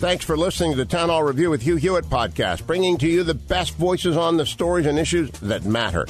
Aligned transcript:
Thanks 0.00 0.24
for 0.24 0.34
listening 0.34 0.70
to 0.70 0.78
the 0.78 0.86
Town 0.86 1.10
Hall 1.10 1.22
Review 1.22 1.50
with 1.50 1.60
Hugh 1.60 1.76
Hewitt 1.76 2.06
podcast, 2.06 2.66
bringing 2.66 2.96
to 2.96 3.06
you 3.06 3.22
the 3.22 3.34
best 3.34 3.74
voices 3.74 4.16
on 4.16 4.38
the 4.38 4.46
stories 4.46 4.86
and 4.86 4.98
issues 4.98 5.30
that 5.40 5.66
matter. 5.66 6.06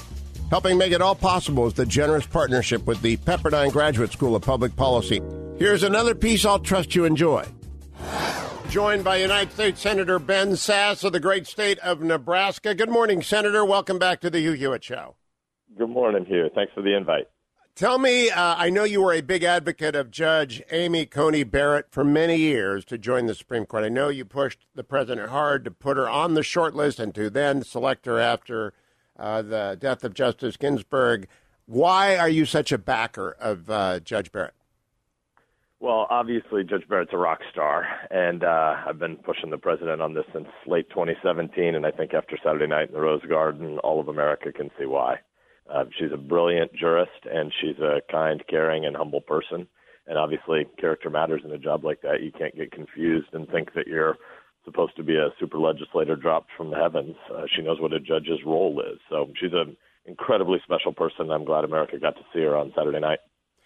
Helping 0.48 0.78
make 0.78 0.92
it 0.92 1.02
all 1.02 1.16
possible 1.16 1.66
is 1.66 1.74
the 1.74 1.84
generous 1.84 2.24
partnership 2.24 2.86
with 2.86 3.02
the 3.02 3.16
Pepperdine 3.16 3.72
Graduate 3.72 4.12
School 4.12 4.36
of 4.36 4.42
Public 4.42 4.76
Policy. 4.76 5.20
Here's 5.58 5.82
another 5.82 6.14
piece 6.14 6.44
I'll 6.44 6.60
trust 6.60 6.94
you 6.94 7.04
enjoy. 7.04 7.44
Joined 8.68 9.02
by 9.02 9.16
United 9.16 9.52
States 9.54 9.80
Senator 9.80 10.20
Ben 10.20 10.52
Sasse 10.52 11.02
of 11.02 11.12
the 11.12 11.18
great 11.18 11.48
state 11.48 11.80
of 11.80 12.00
Nebraska. 12.00 12.76
Good 12.76 12.90
morning, 12.90 13.22
Senator. 13.22 13.64
Welcome 13.64 13.98
back 13.98 14.20
to 14.20 14.30
the 14.30 14.38
Hugh 14.38 14.52
Hewitt 14.52 14.84
Show. 14.84 15.16
Good 15.76 15.90
morning, 15.90 16.26
Hugh. 16.26 16.48
Thanks 16.54 16.72
for 16.74 16.82
the 16.82 16.96
invite. 16.96 17.26
Tell 17.80 17.98
me, 17.98 18.28
uh, 18.28 18.56
I 18.58 18.68
know 18.68 18.84
you 18.84 19.00
were 19.00 19.14
a 19.14 19.22
big 19.22 19.42
advocate 19.42 19.94
of 19.96 20.10
Judge 20.10 20.62
Amy 20.70 21.06
Coney 21.06 21.44
Barrett 21.44 21.86
for 21.90 22.04
many 22.04 22.36
years 22.36 22.84
to 22.84 22.98
join 22.98 23.24
the 23.24 23.34
Supreme 23.34 23.64
Court. 23.64 23.84
I 23.84 23.88
know 23.88 24.10
you 24.10 24.26
pushed 24.26 24.66
the 24.74 24.84
president 24.84 25.30
hard 25.30 25.64
to 25.64 25.70
put 25.70 25.96
her 25.96 26.06
on 26.06 26.34
the 26.34 26.42
short 26.42 26.74
list 26.74 27.00
and 27.00 27.14
to 27.14 27.30
then 27.30 27.62
select 27.62 28.04
her 28.04 28.18
after 28.20 28.74
uh, 29.18 29.40
the 29.40 29.78
death 29.80 30.04
of 30.04 30.12
Justice 30.12 30.58
Ginsburg. 30.58 31.26
Why 31.64 32.18
are 32.18 32.28
you 32.28 32.44
such 32.44 32.70
a 32.70 32.76
backer 32.76 33.34
of 33.40 33.70
uh, 33.70 34.00
Judge 34.00 34.30
Barrett? 34.30 34.52
Well, 35.78 36.06
obviously, 36.10 36.64
Judge 36.64 36.86
Barrett's 36.86 37.14
a 37.14 37.16
rock 37.16 37.38
star, 37.50 37.86
and 38.10 38.44
uh, 38.44 38.74
I've 38.86 38.98
been 38.98 39.16
pushing 39.16 39.48
the 39.48 39.56
president 39.56 40.02
on 40.02 40.12
this 40.12 40.26
since 40.34 40.48
late 40.66 40.90
2017, 40.90 41.74
and 41.74 41.86
I 41.86 41.92
think 41.92 42.12
after 42.12 42.36
Saturday 42.44 42.66
night 42.66 42.88
in 42.88 42.94
the 42.94 43.00
Rose 43.00 43.24
Garden, 43.26 43.78
all 43.78 44.00
of 44.00 44.08
America 44.08 44.52
can 44.52 44.70
see 44.78 44.84
why. 44.84 45.20
Uh, 45.72 45.84
she's 45.98 46.12
a 46.12 46.16
brilliant 46.16 46.72
jurist, 46.74 47.26
and 47.30 47.52
she's 47.60 47.78
a 47.78 48.00
kind, 48.10 48.42
caring, 48.48 48.84
and 48.84 48.96
humble 48.96 49.20
person. 49.20 49.68
And 50.06 50.18
obviously, 50.18 50.66
character 50.78 51.10
matters 51.10 51.42
in 51.44 51.52
a 51.52 51.58
job 51.58 51.84
like 51.84 52.02
that. 52.02 52.22
You 52.22 52.32
can't 52.32 52.56
get 52.56 52.72
confused 52.72 53.28
and 53.32 53.48
think 53.48 53.74
that 53.74 53.86
you're 53.86 54.16
supposed 54.64 54.96
to 54.96 55.02
be 55.02 55.14
a 55.14 55.28
super 55.38 55.58
legislator 55.58 56.16
dropped 56.16 56.50
from 56.56 56.70
the 56.70 56.76
heavens. 56.76 57.16
Uh, 57.32 57.44
she 57.54 57.62
knows 57.62 57.80
what 57.80 57.92
a 57.92 58.00
judge's 58.00 58.40
role 58.44 58.80
is. 58.80 58.98
So 59.08 59.30
she's 59.40 59.52
an 59.52 59.76
incredibly 60.06 60.58
special 60.64 60.92
person. 60.92 61.30
I'm 61.30 61.44
glad 61.44 61.64
America 61.64 61.98
got 61.98 62.16
to 62.16 62.22
see 62.34 62.40
her 62.40 62.56
on 62.56 62.72
Saturday 62.76 63.00
night. 63.00 63.20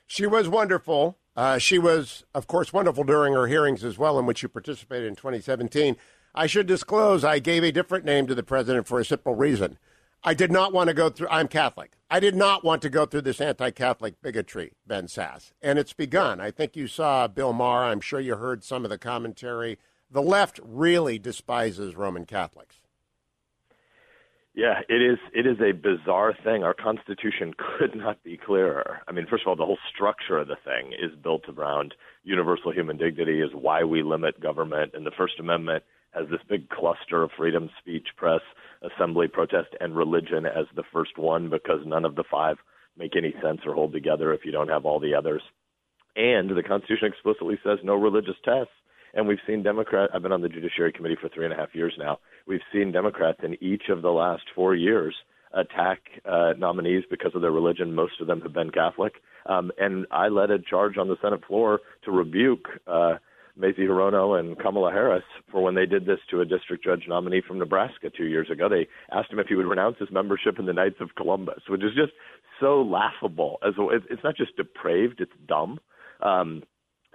She 0.06 0.26
was 0.26 0.48
wonderful. 0.48 1.18
Uh, 1.34 1.58
she 1.58 1.78
was, 1.78 2.24
of 2.34 2.46
course, 2.46 2.72
wonderful 2.72 3.04
during 3.04 3.32
her 3.32 3.46
hearings 3.46 3.82
as 3.82 3.98
well, 3.98 4.18
in 4.18 4.26
which 4.26 4.42
you 4.42 4.48
participated 4.48 5.08
in 5.08 5.16
2017. 5.16 5.96
I 6.34 6.46
should 6.46 6.66
disclose 6.66 7.24
I 7.24 7.38
gave 7.38 7.64
a 7.64 7.72
different 7.72 8.04
name 8.04 8.26
to 8.26 8.34
the 8.34 8.42
president 8.42 8.86
for 8.86 9.00
a 9.00 9.04
simple 9.04 9.34
reason. 9.34 9.78
I 10.26 10.32
did 10.32 10.50
not 10.50 10.72
want 10.72 10.88
to 10.88 10.94
go 10.94 11.10
through, 11.10 11.28
I'm 11.30 11.48
Catholic. 11.48 11.92
I 12.10 12.18
did 12.18 12.34
not 12.34 12.64
want 12.64 12.80
to 12.82 12.88
go 12.88 13.04
through 13.04 13.22
this 13.22 13.42
anti 13.42 13.70
Catholic 13.70 14.22
bigotry, 14.22 14.72
Ben 14.86 15.06
Sasse. 15.06 15.52
And 15.60 15.78
it's 15.78 15.92
begun. 15.92 16.40
I 16.40 16.50
think 16.50 16.76
you 16.76 16.86
saw 16.86 17.28
Bill 17.28 17.52
Maher. 17.52 17.84
I'm 17.84 18.00
sure 18.00 18.20
you 18.20 18.36
heard 18.36 18.64
some 18.64 18.84
of 18.84 18.90
the 18.90 18.96
commentary. 18.96 19.78
The 20.10 20.22
left 20.22 20.60
really 20.64 21.18
despises 21.18 21.94
Roman 21.94 22.24
Catholics. 22.24 22.76
Yeah, 24.54 24.80
it 24.88 25.02
is. 25.02 25.18
It 25.34 25.46
is 25.46 25.58
a 25.60 25.72
bizarre 25.72 26.32
thing. 26.42 26.62
Our 26.62 26.74
Constitution 26.74 27.52
could 27.78 27.94
not 27.94 28.22
be 28.22 28.38
clearer. 28.38 29.00
I 29.06 29.12
mean, 29.12 29.26
first 29.28 29.42
of 29.42 29.48
all, 29.48 29.56
the 29.56 29.66
whole 29.66 29.78
structure 29.94 30.38
of 30.38 30.48
the 30.48 30.56
thing 30.64 30.92
is 30.92 31.14
built 31.22 31.42
around 31.50 31.94
universal 32.22 32.72
human 32.72 32.96
dignity, 32.96 33.42
is 33.42 33.50
why 33.52 33.84
we 33.84 34.02
limit 34.02 34.40
government, 34.40 34.92
and 34.94 35.04
the 35.04 35.10
First 35.10 35.38
Amendment 35.38 35.84
has 36.14 36.28
this 36.30 36.40
big 36.48 36.68
cluster 36.68 37.22
of 37.22 37.30
freedom, 37.36 37.70
speech, 37.80 38.06
press, 38.16 38.40
assembly, 38.82 39.28
protest, 39.28 39.68
and 39.80 39.96
religion 39.96 40.46
as 40.46 40.66
the 40.76 40.84
first 40.92 41.18
one 41.18 41.50
because 41.50 41.80
none 41.84 42.04
of 42.04 42.14
the 42.14 42.24
five 42.30 42.56
make 42.96 43.16
any 43.16 43.34
sense 43.42 43.60
or 43.66 43.74
hold 43.74 43.92
together 43.92 44.32
if 44.32 44.44
you 44.44 44.52
don't 44.52 44.68
have 44.68 44.84
all 44.84 45.00
the 45.00 45.14
others. 45.14 45.42
And 46.16 46.50
the 46.50 46.62
Constitution 46.62 47.08
explicitly 47.08 47.58
says 47.64 47.78
no 47.82 47.94
religious 47.94 48.36
tests. 48.44 48.72
And 49.14 49.28
we've 49.28 49.38
seen 49.46 49.62
Democrats, 49.62 50.12
I've 50.14 50.22
been 50.22 50.32
on 50.32 50.42
the 50.42 50.48
Judiciary 50.48 50.92
Committee 50.92 51.16
for 51.20 51.28
three 51.28 51.44
and 51.44 51.54
a 51.54 51.56
half 51.56 51.74
years 51.74 51.94
now. 51.98 52.18
We've 52.46 52.60
seen 52.72 52.92
Democrats 52.92 53.40
in 53.42 53.56
each 53.62 53.84
of 53.88 54.02
the 54.02 54.10
last 54.10 54.42
four 54.54 54.74
years 54.74 55.14
attack 55.52 56.00
uh, 56.24 56.54
nominees 56.58 57.04
because 57.08 57.32
of 57.34 57.40
their 57.40 57.52
religion. 57.52 57.94
Most 57.94 58.20
of 58.20 58.26
them 58.26 58.40
have 58.40 58.52
been 58.52 58.70
Catholic. 58.70 59.14
Um, 59.46 59.70
and 59.78 60.06
I 60.10 60.28
led 60.28 60.50
a 60.50 60.58
charge 60.58 60.98
on 60.98 61.08
the 61.08 61.16
Senate 61.22 61.44
floor 61.46 61.80
to 62.04 62.10
rebuke 62.10 62.68
uh, 62.86 63.14
Mazie 63.56 63.82
Hirono 63.82 64.38
and 64.38 64.58
Kamala 64.58 64.90
Harris 64.90 65.24
for 65.50 65.62
when 65.62 65.74
they 65.74 65.86
did 65.86 66.06
this 66.06 66.18
to 66.30 66.40
a 66.40 66.44
district 66.44 66.84
judge 66.84 67.04
nominee 67.06 67.42
from 67.46 67.58
Nebraska 67.58 68.10
two 68.10 68.26
years 68.26 68.50
ago. 68.50 68.68
They 68.68 68.88
asked 69.12 69.32
him 69.32 69.38
if 69.38 69.46
he 69.46 69.54
would 69.54 69.66
renounce 69.66 69.96
his 69.98 70.10
membership 70.10 70.58
in 70.58 70.66
the 70.66 70.72
Knights 70.72 71.00
of 71.00 71.14
Columbus, 71.16 71.62
which 71.68 71.82
is 71.82 71.94
just 71.94 72.12
so 72.60 72.82
laughable. 72.82 73.58
As 73.66 73.74
it's 74.10 74.24
not 74.24 74.36
just 74.36 74.56
depraved; 74.56 75.20
it's 75.20 75.32
dumb. 75.46 75.78
Um, 76.20 76.62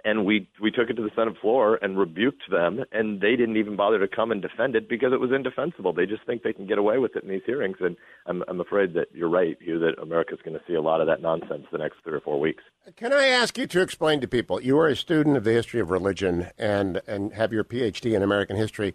and 0.04 0.24
we 0.24 0.48
we 0.60 0.70
took 0.70 0.90
it 0.90 0.94
to 0.94 1.02
the 1.02 1.10
Senate 1.14 1.36
floor 1.40 1.78
and 1.82 1.98
rebuked 1.98 2.50
them, 2.50 2.84
and 2.92 3.20
they 3.20 3.36
didn't 3.36 3.56
even 3.56 3.76
bother 3.76 3.98
to 3.98 4.08
come 4.08 4.30
and 4.30 4.42
defend 4.42 4.76
it 4.76 4.88
because 4.88 5.12
it 5.12 5.20
was 5.20 5.30
indefensible. 5.32 5.92
They 5.92 6.06
just 6.06 6.24
think 6.26 6.42
they 6.42 6.52
can 6.52 6.66
get 6.66 6.78
away 6.78 6.98
with 6.98 7.16
it 7.16 7.22
in 7.22 7.28
these 7.28 7.42
hearings, 7.46 7.76
and 7.80 7.96
I'm 8.26 8.42
I'm 8.48 8.60
afraid 8.60 8.94
that 8.94 9.08
you're 9.12 9.28
right, 9.28 9.56
Hugh, 9.60 9.78
that 9.80 10.00
America's 10.02 10.40
going 10.44 10.58
to 10.58 10.64
see 10.66 10.74
a 10.74 10.82
lot 10.82 11.00
of 11.00 11.06
that 11.06 11.22
nonsense 11.22 11.66
the 11.70 11.78
next 11.78 11.96
three 12.04 12.14
or 12.14 12.20
four 12.20 12.40
weeks. 12.40 12.62
Can 12.96 13.12
I 13.12 13.28
ask 13.28 13.56
you 13.58 13.66
to 13.66 13.80
explain 13.80 14.20
to 14.20 14.28
people? 14.28 14.60
You 14.60 14.78
are 14.78 14.88
a 14.88 14.96
student 14.96 15.36
of 15.36 15.44
the 15.44 15.52
history 15.52 15.80
of 15.80 15.90
religion 15.90 16.48
and 16.58 17.00
and 17.06 17.32
have 17.34 17.52
your 17.52 17.64
PhD 17.64 18.14
in 18.14 18.22
American 18.22 18.56
history. 18.56 18.94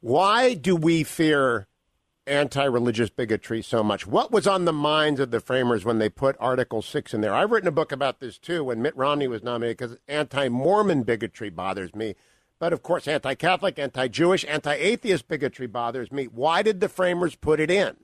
Why 0.00 0.54
do 0.54 0.76
we 0.76 1.02
fear 1.02 1.66
anti 2.26 2.64
religious 2.64 3.10
bigotry 3.10 3.62
so 3.62 3.82
much? 3.82 4.06
What 4.06 4.32
was 4.32 4.46
on 4.46 4.64
the 4.64 4.72
minds 4.72 5.20
of 5.20 5.30
the 5.30 5.40
framers 5.40 5.84
when 5.84 5.98
they 5.98 6.08
put 6.08 6.36
Article 6.40 6.82
6 6.82 7.14
in 7.14 7.20
there? 7.20 7.34
I've 7.34 7.50
written 7.50 7.68
a 7.68 7.72
book 7.72 7.92
about 7.92 8.20
this 8.20 8.38
too 8.38 8.64
when 8.64 8.82
Mitt 8.82 8.96
Romney 8.96 9.28
was 9.28 9.42
nominated 9.42 9.78
because 9.78 9.96
anti 10.08 10.48
Mormon 10.48 11.02
bigotry 11.02 11.50
bothers 11.50 11.94
me. 11.94 12.14
But 12.58 12.72
of 12.72 12.82
course, 12.82 13.06
anti 13.08 13.34
Catholic, 13.34 13.78
anti 13.78 14.08
Jewish, 14.08 14.44
anti 14.48 14.74
atheist 14.74 15.28
bigotry 15.28 15.66
bothers 15.66 16.10
me. 16.12 16.24
Why 16.24 16.62
did 16.62 16.80
the 16.80 16.88
framers 16.88 17.34
put 17.34 17.60
it 17.60 17.70
in? 17.70 17.96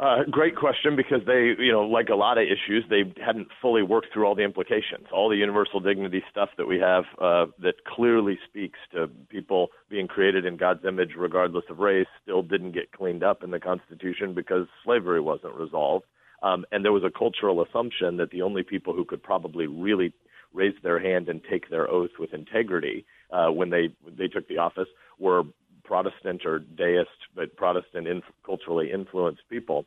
Uh, 0.00 0.24
great 0.30 0.56
question 0.56 0.96
because 0.96 1.20
they, 1.26 1.54
you 1.58 1.70
know, 1.70 1.82
like 1.82 2.08
a 2.08 2.14
lot 2.14 2.38
of 2.38 2.44
issues, 2.44 2.82
they 2.88 3.12
hadn't 3.24 3.48
fully 3.60 3.82
worked 3.82 4.08
through 4.12 4.24
all 4.24 4.34
the 4.34 4.42
implications. 4.42 5.06
All 5.12 5.28
the 5.28 5.36
universal 5.36 5.80
dignity 5.80 6.24
stuff 6.30 6.48
that 6.56 6.66
we 6.66 6.78
have 6.78 7.04
uh, 7.20 7.46
that 7.60 7.74
clearly 7.86 8.38
speaks 8.48 8.78
to 8.92 9.08
people 9.28 9.68
being 9.90 10.08
created 10.08 10.46
in 10.46 10.56
God's 10.56 10.84
image 10.86 11.10
regardless 11.16 11.64
of 11.68 11.78
race 11.78 12.06
still 12.22 12.42
didn't 12.42 12.72
get 12.72 12.90
cleaned 12.92 13.22
up 13.22 13.44
in 13.44 13.50
the 13.50 13.60
Constitution 13.60 14.32
because 14.34 14.66
slavery 14.82 15.20
wasn't 15.20 15.54
resolved. 15.54 16.06
Um, 16.42 16.64
and 16.72 16.84
there 16.84 16.92
was 16.92 17.04
a 17.04 17.18
cultural 17.18 17.62
assumption 17.62 18.16
that 18.16 18.30
the 18.30 18.42
only 18.42 18.62
people 18.62 18.94
who 18.94 19.04
could 19.04 19.22
probably 19.22 19.66
really 19.66 20.12
raise 20.54 20.74
their 20.82 20.98
hand 20.98 21.28
and 21.28 21.40
take 21.48 21.70
their 21.70 21.88
oath 21.88 22.10
with 22.18 22.34
integrity 22.34 23.04
uh, 23.30 23.48
when 23.48 23.70
they 23.70 23.94
they 24.18 24.28
took 24.28 24.46
the 24.48 24.58
office 24.58 24.88
were 25.18 25.44
Protestant 25.92 26.46
or 26.46 26.58
deist, 26.58 27.10
but 27.36 27.54
Protestant 27.54 28.08
in, 28.08 28.22
culturally 28.46 28.90
influenced 28.90 29.42
people. 29.50 29.84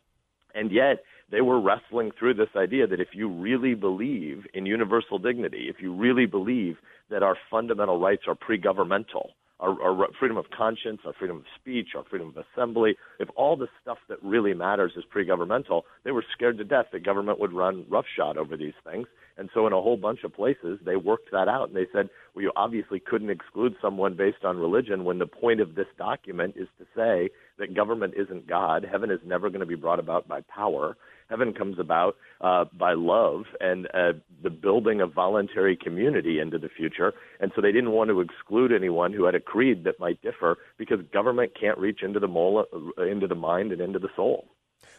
And 0.53 0.71
yet, 0.71 1.03
they 1.31 1.41
were 1.41 1.59
wrestling 1.59 2.11
through 2.11 2.35
this 2.35 2.55
idea 2.55 2.85
that 2.85 2.99
if 2.99 3.07
you 3.13 3.27
really 3.27 3.73
believe 3.73 4.45
in 4.53 4.67
universal 4.67 5.17
dignity, 5.17 5.66
if 5.67 5.77
you 5.81 5.91
really 5.91 6.27
believe 6.27 6.77
that 7.09 7.23
our 7.23 7.35
fundamental 7.49 7.99
rights 7.99 8.21
are 8.27 8.35
pre 8.35 8.59
governmental, 8.59 9.31
our, 9.59 9.81
our, 9.81 10.07
freedom 10.19 10.37
of 10.37 10.46
conscience, 10.55 11.02
our 11.05 11.13
freedom 11.13 11.37
of 11.37 11.43
speech, 11.59 11.90
our 11.96 12.03
freedom 12.09 12.29
of 12.29 12.46
assembly, 12.53 12.96
if 13.19 13.29
all 13.35 13.55
the 13.55 13.67
stuff 13.81 13.97
that 14.09 14.22
really 14.22 14.53
matters 14.53 14.91
is 14.97 15.03
pre 15.09 15.25
governmental, 15.25 15.85
they 16.03 16.11
were 16.11 16.25
scared 16.34 16.57
to 16.57 16.63
death 16.63 16.87
that 16.91 17.05
government 17.05 17.40
would 17.40 17.53
run 17.53 17.85
roughshod 17.90 18.37
over 18.37 18.57
these 18.57 18.73
things. 18.84 19.07
And 19.37 19.49
so, 19.53 19.67
in 19.67 19.73
a 19.73 19.81
whole 19.81 19.97
bunch 19.97 20.23
of 20.23 20.34
places, 20.34 20.79
they 20.85 20.96
worked 20.96 21.31
that 21.31 21.47
out. 21.47 21.67
And 21.67 21.75
they 21.75 21.87
said, 21.91 22.09
well, 22.34 22.43
you 22.43 22.52
obviously 22.55 22.99
couldn't 22.99 23.29
exclude 23.29 23.75
someone 23.81 24.16
based 24.16 24.46
on 24.46 24.57
religion 24.57 25.03
when 25.03 25.19
the 25.19 25.25
point 25.25 25.59
of 25.59 25.75
this 25.75 25.87
document 25.97 26.55
is 26.57 26.67
to 26.79 26.85
say 26.96 27.29
that 27.59 27.73
government 27.75 28.13
isn't 28.16 28.47
God. 28.47 28.85
Heaven 28.90 29.11
is 29.11 29.19
never 29.25 29.49
going 29.49 29.59
to 29.59 29.66
be 29.66 29.75
brought 29.75 29.99
about 29.99 30.28
by 30.28 30.41
power. 30.41 30.96
Heaven 31.29 31.53
comes 31.53 31.79
about 31.79 32.16
uh, 32.41 32.66
by 32.77 32.93
love 32.93 33.43
and 33.59 33.87
uh, 33.87 34.13
the 34.43 34.49
building 34.49 35.01
of 35.01 35.13
voluntary 35.13 35.75
community 35.75 36.39
into 36.39 36.57
the 36.57 36.69
future. 36.69 37.13
And 37.39 37.51
so 37.55 37.61
they 37.61 37.72
didn't 37.72 37.91
want 37.91 38.09
to 38.09 38.22
exclude 38.22 38.72
anyone 38.72 39.13
who 39.13 39.25
had 39.25 39.35
a 39.35 39.39
creed 39.39 39.83
that 39.85 39.99
might 39.99 40.22
differ 40.22 40.57
because 40.77 40.99
government 41.11 41.53
can't 41.59 41.77
reach 41.77 42.03
into 42.03 42.19
the, 42.19 42.27
mole, 42.27 42.66
uh, 42.72 43.03
into 43.03 43.27
the 43.27 43.35
mind 43.35 43.72
and 43.72 43.81
into 43.81 43.99
the 43.99 44.09
soul. 44.16 44.45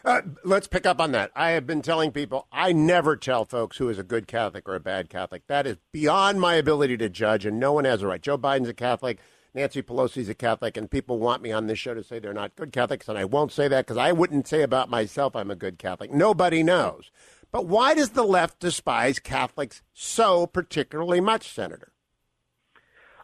Uh, 0.05 0.21
let's 0.43 0.67
pick 0.67 0.85
up 0.85 1.01
on 1.01 1.11
that. 1.11 1.31
I 1.35 1.51
have 1.51 1.65
been 1.65 1.81
telling 1.81 2.11
people 2.11 2.47
I 2.51 2.71
never 2.71 3.15
tell 3.15 3.45
folks 3.45 3.77
who 3.77 3.89
is 3.89 3.97
a 3.97 4.03
good 4.03 4.27
Catholic 4.27 4.67
or 4.67 4.75
a 4.75 4.79
bad 4.79 5.09
Catholic. 5.09 5.47
That 5.47 5.65
is 5.65 5.77
beyond 5.91 6.39
my 6.39 6.55
ability 6.55 6.97
to 6.97 7.09
judge, 7.09 7.45
and 7.45 7.59
no 7.59 7.73
one 7.73 7.85
has 7.85 8.01
a 8.01 8.07
right. 8.07 8.21
Joe 8.21 8.37
Biden's 8.37 8.69
a 8.69 8.73
Catholic. 8.73 9.19
Nancy 9.57 9.81
Pelosi's 9.81 10.29
a 10.29 10.35
Catholic, 10.35 10.77
and 10.77 10.89
people 10.89 11.17
want 11.17 11.41
me 11.41 11.51
on 11.51 11.65
this 11.65 11.79
show 11.79 11.95
to 11.95 12.03
say 12.03 12.19
they're 12.19 12.31
not 12.31 12.55
good 12.55 12.71
Catholics, 12.71 13.09
and 13.09 13.17
I 13.17 13.25
won't 13.25 13.51
say 13.51 13.67
that 13.67 13.87
because 13.87 13.97
I 13.97 14.11
wouldn't 14.11 14.47
say 14.47 14.61
about 14.61 14.87
myself 14.87 15.35
I'm 15.35 15.49
a 15.49 15.55
good 15.55 15.79
Catholic. 15.79 16.13
Nobody 16.13 16.61
knows. 16.61 17.09
But 17.51 17.65
why 17.65 17.95
does 17.95 18.11
the 18.11 18.23
left 18.23 18.59
despise 18.59 19.17
Catholics 19.17 19.81
so 19.93 20.45
particularly 20.45 21.19
much, 21.21 21.51
Senator? 21.51 21.91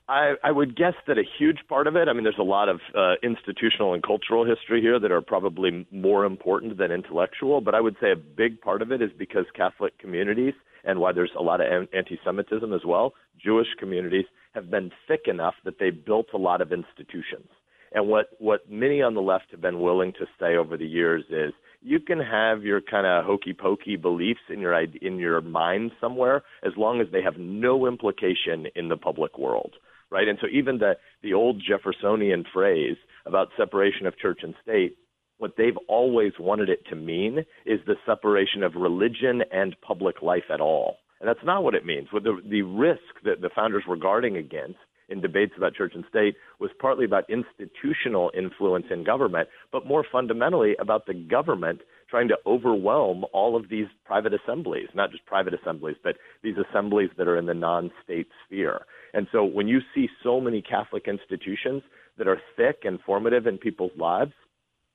I, 0.09 0.33
I 0.43 0.51
would 0.51 0.75
guess 0.75 0.95
that 1.05 1.19
a 1.19 1.23
huge 1.37 1.59
part 1.69 1.85
of 1.85 1.95
it, 1.95 2.07
I 2.07 2.13
mean, 2.13 2.23
there's 2.23 2.35
a 2.39 2.43
lot 2.43 2.67
of 2.67 2.79
uh, 2.97 3.13
institutional 3.21 3.93
and 3.93 4.01
cultural 4.01 4.43
history 4.43 4.81
here 4.81 4.99
that 4.99 5.11
are 5.11 5.21
probably 5.21 5.85
more 5.91 6.25
important 6.25 6.79
than 6.79 6.91
intellectual, 6.91 7.61
but 7.61 7.75
I 7.75 7.79
would 7.79 7.95
say 8.01 8.11
a 8.11 8.15
big 8.15 8.59
part 8.59 8.81
of 8.81 8.91
it 8.91 9.03
is 9.03 9.11
because 9.15 9.45
Catholic 9.55 9.99
communities 9.99 10.55
and 10.83 10.99
why 10.99 11.11
there's 11.11 11.31
a 11.37 11.41
lot 11.41 11.61
of 11.61 11.87
anti 11.93 12.19
Semitism 12.23 12.73
as 12.73 12.81
well, 12.85 13.13
Jewish 13.43 13.67
communities 13.79 14.25
have 14.53 14.69
been 14.69 14.91
thick 15.07 15.21
enough 15.27 15.55
that 15.65 15.79
they 15.79 15.89
built 15.89 16.27
a 16.33 16.37
lot 16.37 16.61
of 16.61 16.71
institutions. 16.71 17.49
And 17.91 18.07
what, 18.07 18.29
what 18.39 18.69
many 18.69 19.01
on 19.01 19.13
the 19.13 19.21
left 19.21 19.45
have 19.51 19.61
been 19.61 19.79
willing 19.79 20.13
to 20.13 20.25
say 20.39 20.55
over 20.55 20.77
the 20.77 20.85
years 20.85 21.23
is 21.29 21.53
you 21.81 21.99
can 21.99 22.19
have 22.19 22.63
your 22.63 22.81
kind 22.81 23.05
of 23.05 23.25
hokey 23.25 23.53
pokey 23.53 23.97
beliefs 23.97 24.39
in 24.49 24.59
your 24.59 24.73
in 24.81 25.19
your 25.19 25.41
mind 25.41 25.91
somewhere 26.01 26.43
as 26.65 26.71
long 26.77 27.01
as 27.01 27.07
they 27.11 27.21
have 27.21 27.37
no 27.37 27.85
implication 27.87 28.67
in 28.75 28.89
the 28.89 28.97
public 28.97 29.37
world 29.37 29.73
right? 30.13 30.27
And 30.27 30.37
so 30.39 30.47
even 30.47 30.77
the 30.77 30.93
the 31.23 31.33
old 31.33 31.61
Jeffersonian 31.67 32.45
phrase 32.53 32.97
about 33.25 33.49
separation 33.57 34.05
of 34.05 34.17
church 34.17 34.41
and 34.43 34.53
state, 34.61 34.95
what 35.37 35.53
they've 35.57 35.77
always 35.87 36.33
wanted 36.39 36.69
it 36.69 36.85
to 36.89 36.95
mean 36.95 37.39
is 37.65 37.79
the 37.85 37.95
separation 38.05 38.63
of 38.63 38.75
religion 38.75 39.41
and 39.51 39.75
public 39.81 40.21
life 40.21 40.49
at 40.53 40.61
all. 40.61 40.97
And 41.19 41.27
that's 41.27 41.45
not 41.45 41.63
what 41.63 41.75
it 41.75 41.85
means. 41.85 42.07
What 42.11 42.23
the 42.23 42.41
the 42.49 42.63
risk 42.63 43.23
that 43.23 43.41
the 43.41 43.49
founders 43.55 43.83
were 43.87 43.95
guarding 43.95 44.37
against 44.37 44.79
in 45.09 45.21
debates 45.21 45.53
about 45.57 45.73
church 45.73 45.93
and 45.95 46.03
state 46.09 46.35
was 46.59 46.71
partly 46.79 47.05
about 47.05 47.29
institutional 47.29 48.31
influence 48.37 48.85
in 48.89 49.03
government, 49.03 49.47
but 49.71 49.85
more 49.85 50.05
fundamentally 50.09 50.75
about 50.79 51.05
the 51.05 51.13
government 51.13 51.81
trying 52.09 52.27
to 52.27 52.37
overwhelm 52.45 53.25
all 53.33 53.55
of 53.55 53.69
these 53.69 53.87
private 54.05 54.33
assemblies, 54.33 54.87
not 54.93 55.11
just 55.11 55.25
private 55.25 55.53
assemblies, 55.53 55.95
but 56.03 56.15
these 56.43 56.55
assemblies 56.57 57.09
that 57.17 57.27
are 57.27 57.37
in 57.37 57.45
the 57.45 57.53
non 57.53 57.91
state 58.03 58.27
sphere. 58.45 58.81
And 59.13 59.27
so 59.31 59.43
when 59.43 59.67
you 59.67 59.79
see 59.95 60.07
so 60.23 60.39
many 60.39 60.61
Catholic 60.61 61.07
institutions 61.07 61.83
that 62.17 62.27
are 62.27 62.41
thick 62.55 62.79
and 62.83 62.99
formative 63.05 63.47
in 63.47 63.57
people's 63.57 63.97
lives, 63.97 64.33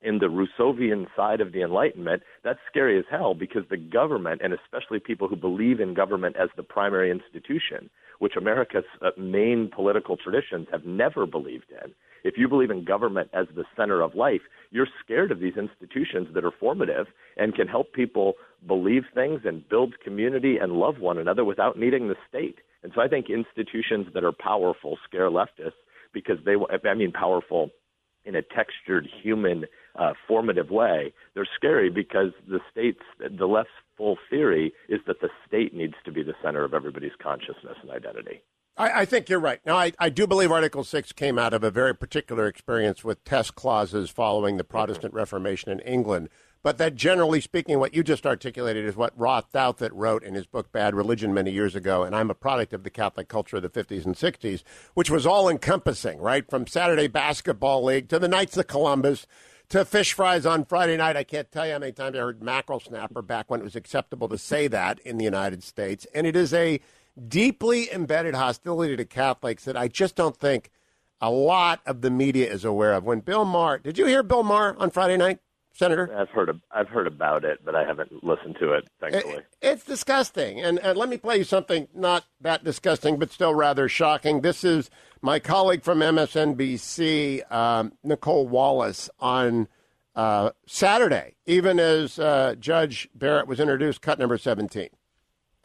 in 0.02 0.18
the 0.18 0.26
Rousseauvian 0.26 1.06
side 1.16 1.40
of 1.40 1.52
the 1.52 1.62
Enlightenment, 1.62 2.22
that's 2.44 2.60
scary 2.70 2.98
as 2.98 3.04
hell 3.10 3.34
because 3.34 3.62
the 3.68 3.76
government, 3.76 4.40
and 4.42 4.52
especially 4.52 5.00
people 5.00 5.28
who 5.28 5.36
believe 5.36 5.80
in 5.80 5.94
government 5.94 6.36
as 6.36 6.48
the 6.56 6.62
primary 6.62 7.10
institution, 7.10 7.90
which 8.18 8.36
America's 8.36 8.84
uh, 9.02 9.10
main 9.16 9.70
political 9.74 10.16
traditions 10.16 10.68
have 10.70 10.84
never 10.84 11.26
believed 11.26 11.70
in. 11.70 11.92
If 12.24 12.34
you 12.36 12.48
believe 12.48 12.70
in 12.70 12.84
government 12.84 13.30
as 13.32 13.46
the 13.54 13.64
center 13.76 14.00
of 14.00 14.14
life, 14.14 14.40
you're 14.70 14.88
scared 15.04 15.30
of 15.30 15.40
these 15.40 15.56
institutions 15.56 16.28
that 16.34 16.44
are 16.44 16.52
formative 16.58 17.06
and 17.36 17.54
can 17.54 17.68
help 17.68 17.92
people 17.92 18.34
believe 18.66 19.04
things 19.14 19.42
and 19.44 19.68
build 19.68 19.94
community 20.00 20.56
and 20.58 20.72
love 20.72 20.98
one 20.98 21.18
another 21.18 21.44
without 21.44 21.78
needing 21.78 22.08
the 22.08 22.16
state. 22.28 22.56
And 22.82 22.92
so 22.94 23.00
I 23.00 23.08
think 23.08 23.26
institutions 23.30 24.08
that 24.14 24.24
are 24.24 24.32
powerful 24.32 24.98
scare 25.08 25.30
leftists 25.30 25.72
because 26.12 26.38
they, 26.44 26.54
I 26.88 26.94
mean, 26.94 27.12
powerful 27.12 27.70
in 28.24 28.34
a 28.34 28.42
textured, 28.42 29.08
human, 29.22 29.64
uh, 29.98 30.12
formative 30.26 30.70
way. 30.70 31.12
They're 31.34 31.48
scary 31.56 31.90
because 31.90 32.30
the 32.46 32.60
state's, 32.70 33.02
the 33.18 33.46
left's 33.46 33.72
full 33.96 34.16
theory 34.30 34.72
is 34.88 35.00
that 35.06 35.20
the 35.20 35.28
state 35.46 35.74
needs 35.74 35.94
to 36.04 36.12
be 36.12 36.22
the 36.22 36.34
center 36.42 36.64
of 36.64 36.72
everybody's 36.72 37.12
consciousness 37.20 37.76
and 37.82 37.90
identity. 37.90 38.42
I, 38.76 39.00
I 39.00 39.04
think 39.04 39.28
you're 39.28 39.40
right. 39.40 39.60
Now, 39.66 39.76
I, 39.76 39.92
I 39.98 40.08
do 40.08 40.26
believe 40.26 40.52
Article 40.52 40.84
6 40.84 41.12
came 41.12 41.38
out 41.38 41.52
of 41.52 41.64
a 41.64 41.70
very 41.70 41.94
particular 41.94 42.46
experience 42.46 43.02
with 43.02 43.24
test 43.24 43.56
clauses 43.56 44.08
following 44.08 44.56
the 44.56 44.64
Protestant 44.64 45.12
Reformation 45.12 45.70
in 45.72 45.80
England 45.80 46.28
but 46.62 46.78
that 46.78 46.96
generally 46.96 47.40
speaking, 47.40 47.78
what 47.78 47.94
you 47.94 48.02
just 48.02 48.26
articulated 48.26 48.84
is 48.84 48.96
what 48.96 49.18
Ross 49.18 49.44
Douthat 49.54 49.90
wrote 49.92 50.24
in 50.24 50.34
his 50.34 50.46
book 50.46 50.72
Bad 50.72 50.94
Religion 50.94 51.32
many 51.32 51.52
years 51.52 51.76
ago. 51.76 52.02
And 52.02 52.16
I'm 52.16 52.30
a 52.30 52.34
product 52.34 52.72
of 52.72 52.82
the 52.82 52.90
Catholic 52.90 53.28
culture 53.28 53.56
of 53.56 53.62
the 53.62 53.68
50s 53.68 54.04
and 54.04 54.16
60s, 54.16 54.62
which 54.94 55.10
was 55.10 55.24
all 55.24 55.48
encompassing, 55.48 56.20
right? 56.20 56.48
From 56.50 56.66
Saturday 56.66 57.06
Basketball 57.06 57.84
League 57.84 58.08
to 58.08 58.18
the 58.18 58.28
Knights 58.28 58.56
of 58.56 58.66
Columbus 58.66 59.26
to 59.70 59.84
fish 59.84 60.12
fries 60.12 60.46
on 60.46 60.64
Friday 60.64 60.96
night. 60.96 61.16
I 61.16 61.24
can't 61.24 61.50
tell 61.50 61.66
you 61.66 61.72
how 61.72 61.78
many 61.78 61.92
times 61.92 62.16
I 62.16 62.20
heard 62.20 62.42
mackerel 62.42 62.80
snapper 62.80 63.22
back 63.22 63.50
when 63.50 63.60
it 63.60 63.64
was 63.64 63.76
acceptable 63.76 64.28
to 64.28 64.38
say 64.38 64.66
that 64.68 64.98
in 65.00 65.18
the 65.18 65.24
United 65.24 65.62
States. 65.62 66.06
And 66.14 66.26
it 66.26 66.36
is 66.36 66.54
a 66.54 66.80
deeply 67.28 67.92
embedded 67.92 68.34
hostility 68.34 68.96
to 68.96 69.04
Catholics 69.04 69.64
that 69.64 69.76
I 69.76 69.88
just 69.88 70.16
don't 70.16 70.36
think 70.36 70.70
a 71.20 71.30
lot 71.30 71.80
of 71.84 72.00
the 72.00 72.10
media 72.10 72.50
is 72.50 72.64
aware 72.64 72.94
of. 72.94 73.04
When 73.04 73.20
Bill 73.20 73.44
Maher, 73.44 73.78
did 73.78 73.98
you 73.98 74.06
hear 74.06 74.22
Bill 74.22 74.42
Maher 74.42 74.76
on 74.78 74.90
Friday 74.90 75.16
night? 75.16 75.40
Senator? 75.78 76.12
I've 76.16 76.30
heard 76.30 76.48
of, 76.48 76.60
I've 76.72 76.88
heard 76.88 77.06
about 77.06 77.44
it, 77.44 77.60
but 77.64 77.76
I 77.76 77.84
haven't 77.84 78.24
listened 78.24 78.56
to 78.58 78.72
it. 78.72 78.88
Thankfully, 79.00 79.36
it, 79.36 79.46
it's 79.62 79.84
disgusting. 79.84 80.60
And, 80.60 80.80
and 80.80 80.98
let 80.98 81.08
me 81.08 81.16
play 81.16 81.38
you 81.38 81.44
something 81.44 81.86
not 81.94 82.24
that 82.40 82.64
disgusting, 82.64 83.16
but 83.16 83.30
still 83.30 83.54
rather 83.54 83.88
shocking. 83.88 84.40
This 84.40 84.64
is 84.64 84.90
my 85.22 85.38
colleague 85.38 85.84
from 85.84 86.00
MSNBC, 86.00 87.50
um, 87.52 87.92
Nicolle 88.02 88.48
Wallace, 88.48 89.08
on 89.20 89.68
uh, 90.16 90.50
Saturday, 90.66 91.36
even 91.46 91.78
as 91.78 92.18
uh, 92.18 92.56
Judge 92.58 93.08
Barrett 93.14 93.46
was 93.46 93.60
introduced, 93.60 94.02
cut 94.02 94.18
number 94.18 94.36
seventeen 94.36 94.88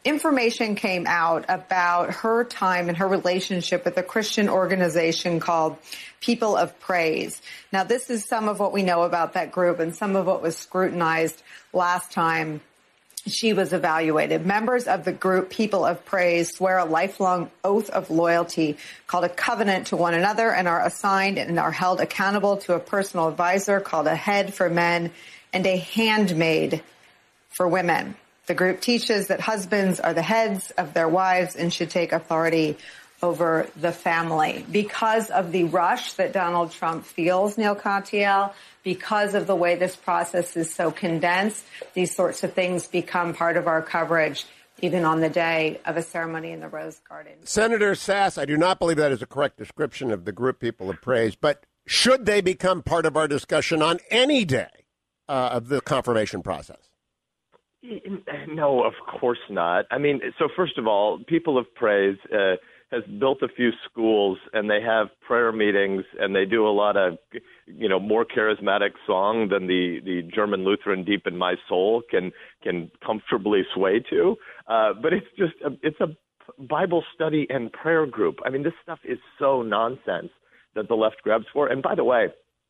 information 0.05 0.75
came 0.75 1.05
out 1.07 1.45
about 1.47 2.13
her 2.15 2.43
time 2.43 2.89
and 2.89 2.97
her 2.97 3.07
relationship 3.07 3.85
with 3.85 3.97
a 3.97 4.03
Christian 4.03 4.49
organization 4.49 5.39
called 5.39 5.77
People 6.19 6.57
of 6.57 6.77
Praise. 6.79 7.41
Now, 7.71 7.83
this 7.83 8.09
is 8.09 8.25
some 8.25 8.49
of 8.49 8.59
what 8.59 8.73
we 8.73 8.83
know 8.83 9.03
about 9.03 9.33
that 9.33 9.51
group 9.51 9.79
and 9.79 9.95
some 9.95 10.15
of 10.15 10.25
what 10.25 10.41
was 10.41 10.57
scrutinized 10.57 11.41
last 11.71 12.11
time 12.11 12.61
she 13.25 13.53
was 13.53 13.71
evaluated. 13.71 14.45
Members 14.45 14.87
of 14.87 15.05
the 15.05 15.13
group 15.13 15.49
People 15.49 15.85
of 15.85 16.03
Praise 16.03 16.53
swear 16.53 16.77
a 16.77 16.85
lifelong 16.85 17.49
oath 17.63 17.89
of 17.89 18.09
loyalty 18.09 18.77
called 19.07 19.23
a 19.23 19.29
covenant 19.29 19.87
to 19.87 19.97
one 19.97 20.13
another 20.13 20.51
and 20.51 20.67
are 20.67 20.85
assigned 20.85 21.37
and 21.37 21.57
are 21.57 21.71
held 21.71 22.01
accountable 22.01 22.57
to 22.57 22.73
a 22.73 22.79
personal 22.79 23.29
advisor 23.29 23.79
called 23.79 24.07
a 24.07 24.15
head 24.15 24.53
for 24.53 24.69
men 24.69 25.11
and 25.53 25.65
a 25.65 25.77
handmaid 25.77 26.83
for 27.49 27.67
women. 27.67 28.15
The 28.45 28.53
group 28.53 28.81
teaches 28.81 29.27
that 29.27 29.39
husbands 29.39 29.99
are 29.99 30.13
the 30.13 30.21
heads 30.21 30.71
of 30.71 30.93
their 30.93 31.07
wives 31.07 31.55
and 31.55 31.73
should 31.73 31.89
take 31.89 32.11
authority 32.11 32.77
over 33.21 33.67
the 33.77 33.93
family. 33.93 34.65
Because 34.69 35.29
of 35.29 35.53
the 35.53 35.63
rush 35.63 36.13
that 36.13 36.33
Donald 36.33 36.71
Trump 36.71 37.05
feels, 37.05 37.57
Neil 37.57 37.75
Katyal, 37.75 38.53
because 38.83 39.33
of 39.33 39.47
the 39.47 39.55
way 39.55 39.75
this 39.75 39.95
process 39.95 40.57
is 40.57 40.73
so 40.73 40.91
condensed, 40.91 41.63
these 41.93 42.13
sorts 42.13 42.43
of 42.43 42.51
things 42.51 42.85
become 42.85 43.33
part 43.33 43.55
of 43.55 43.65
our 43.67 43.81
coverage 43.81 44.45
even 44.81 45.05
on 45.05 45.21
the 45.21 45.29
day 45.29 45.79
of 45.85 45.95
a 45.95 46.01
ceremony 46.01 46.51
in 46.51 46.59
the 46.59 46.67
Rose 46.67 46.99
Garden. 47.07 47.33
Senator 47.45 47.93
Sasse, 47.93 48.37
I 48.37 48.43
do 48.43 48.57
not 48.57 48.79
believe 48.79 48.97
that 48.97 49.13
is 49.13 49.21
a 49.21 49.25
correct 49.25 49.57
description 49.57 50.11
of 50.11 50.25
the 50.25 50.33
group 50.33 50.59
People 50.59 50.89
of 50.89 51.01
Praise, 51.01 51.35
but 51.35 51.65
should 51.85 52.25
they 52.25 52.41
become 52.41 52.83
part 52.83 53.05
of 53.05 53.15
our 53.15 53.27
discussion 53.29 53.81
on 53.81 53.99
any 54.09 54.43
day 54.43 54.67
uh, 55.29 55.49
of 55.53 55.69
the 55.69 55.79
confirmation 55.79 56.43
process? 56.43 56.82
No, 58.49 58.83
of 58.83 58.93
course 59.19 59.39
not. 59.49 59.85
I 59.91 59.97
mean, 59.97 60.21
so 60.39 60.47
first 60.55 60.77
of 60.77 60.87
all, 60.87 61.19
People 61.27 61.57
of 61.57 61.65
Praise 61.75 62.17
uh, 62.33 62.55
has 62.91 63.03
built 63.19 63.41
a 63.41 63.47
few 63.47 63.71
schools, 63.89 64.37
and 64.53 64.69
they 64.69 64.81
have 64.81 65.07
prayer 65.25 65.51
meetings, 65.51 66.03
and 66.19 66.35
they 66.35 66.45
do 66.45 66.67
a 66.67 66.69
lot 66.69 66.95
of, 66.95 67.17
you 67.65 67.89
know, 67.89 67.99
more 67.99 68.25
charismatic 68.25 68.91
song 69.07 69.49
than 69.49 69.67
the 69.67 69.99
the 70.05 70.21
German 70.33 70.63
Lutheran 70.63 71.03
Deep 71.03 71.25
in 71.25 71.37
My 71.37 71.55
Soul 71.67 72.03
can 72.09 72.31
can 72.61 72.91
comfortably 73.05 73.63
sway 73.73 74.03
to. 74.09 74.35
Uh, 74.67 74.93
but 75.01 75.13
it's 75.13 75.27
just 75.37 75.53
a, 75.65 75.71
it's 75.81 75.99
a 75.99 76.63
Bible 76.63 77.03
study 77.13 77.47
and 77.49 77.71
prayer 77.71 78.05
group. 78.05 78.37
I 78.45 78.49
mean, 78.49 78.63
this 78.63 78.73
stuff 78.83 78.99
is 79.03 79.17
so 79.39 79.61
nonsense 79.61 80.29
that 80.75 80.87
the 80.87 80.95
left 80.95 81.17
grabs 81.23 81.45
for. 81.53 81.67
And 81.67 81.81
by 81.81 81.95
the 81.95 82.03
way, 82.03 82.27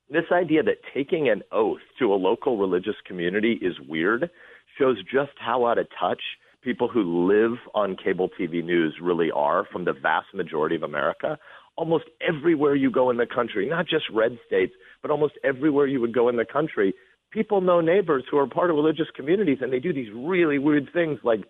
this 0.10 0.26
idea 0.32 0.64
that 0.64 0.78
taking 0.94 1.30
an 1.30 1.42
oath 1.52 1.80
to 2.00 2.14
a 2.14 2.16
local 2.16 2.58
religious 2.58 2.96
community 3.06 3.54
is 3.62 3.74
weird 3.88 4.30
shows 4.78 4.98
just 5.04 5.32
how 5.40 5.66
out 5.66 5.78
of 5.78 5.88
touch 6.00 6.22
people 6.64 6.88
who 6.88 7.28
live 7.28 7.58
on 7.76 7.98
cable 8.02 8.30
TV 8.40 8.64
news 8.64 8.96
really 9.02 9.30
are 9.32 9.66
from 9.72 9.86
the 9.86 9.94
vast 9.94 10.28
majority 10.34 10.76
of 10.76 10.84
America. 10.84 11.38
Almost 11.76 12.06
everywhere 12.22 12.76
you 12.76 12.90
go 12.90 13.10
in 13.10 13.18
the 13.18 13.26
country, 13.26 13.68
not 13.68 13.88
just 13.88 14.06
red 14.14 14.38
states, 14.48 14.74
but 15.02 15.12
almost 15.12 15.34
everywhere 15.44 15.88
you 15.88 16.00
would 16.00 16.14
go 16.14 16.30
in 16.30 16.38
the 16.38 16.46
country, 16.46 16.94
people 17.32 17.62
know 17.62 17.82
neighbors 17.82 18.24
who 18.30 18.38
are 18.38 18.48
part 18.48 18.70
of 18.70 18.76
religious 18.76 19.08
communities 19.16 19.58
and 19.62 19.74
they 19.74 19.80
do 19.80 19.92
these 19.92 20.10
really 20.16 20.60
weird 20.60 20.88
things 20.94 21.20
like 21.24 21.42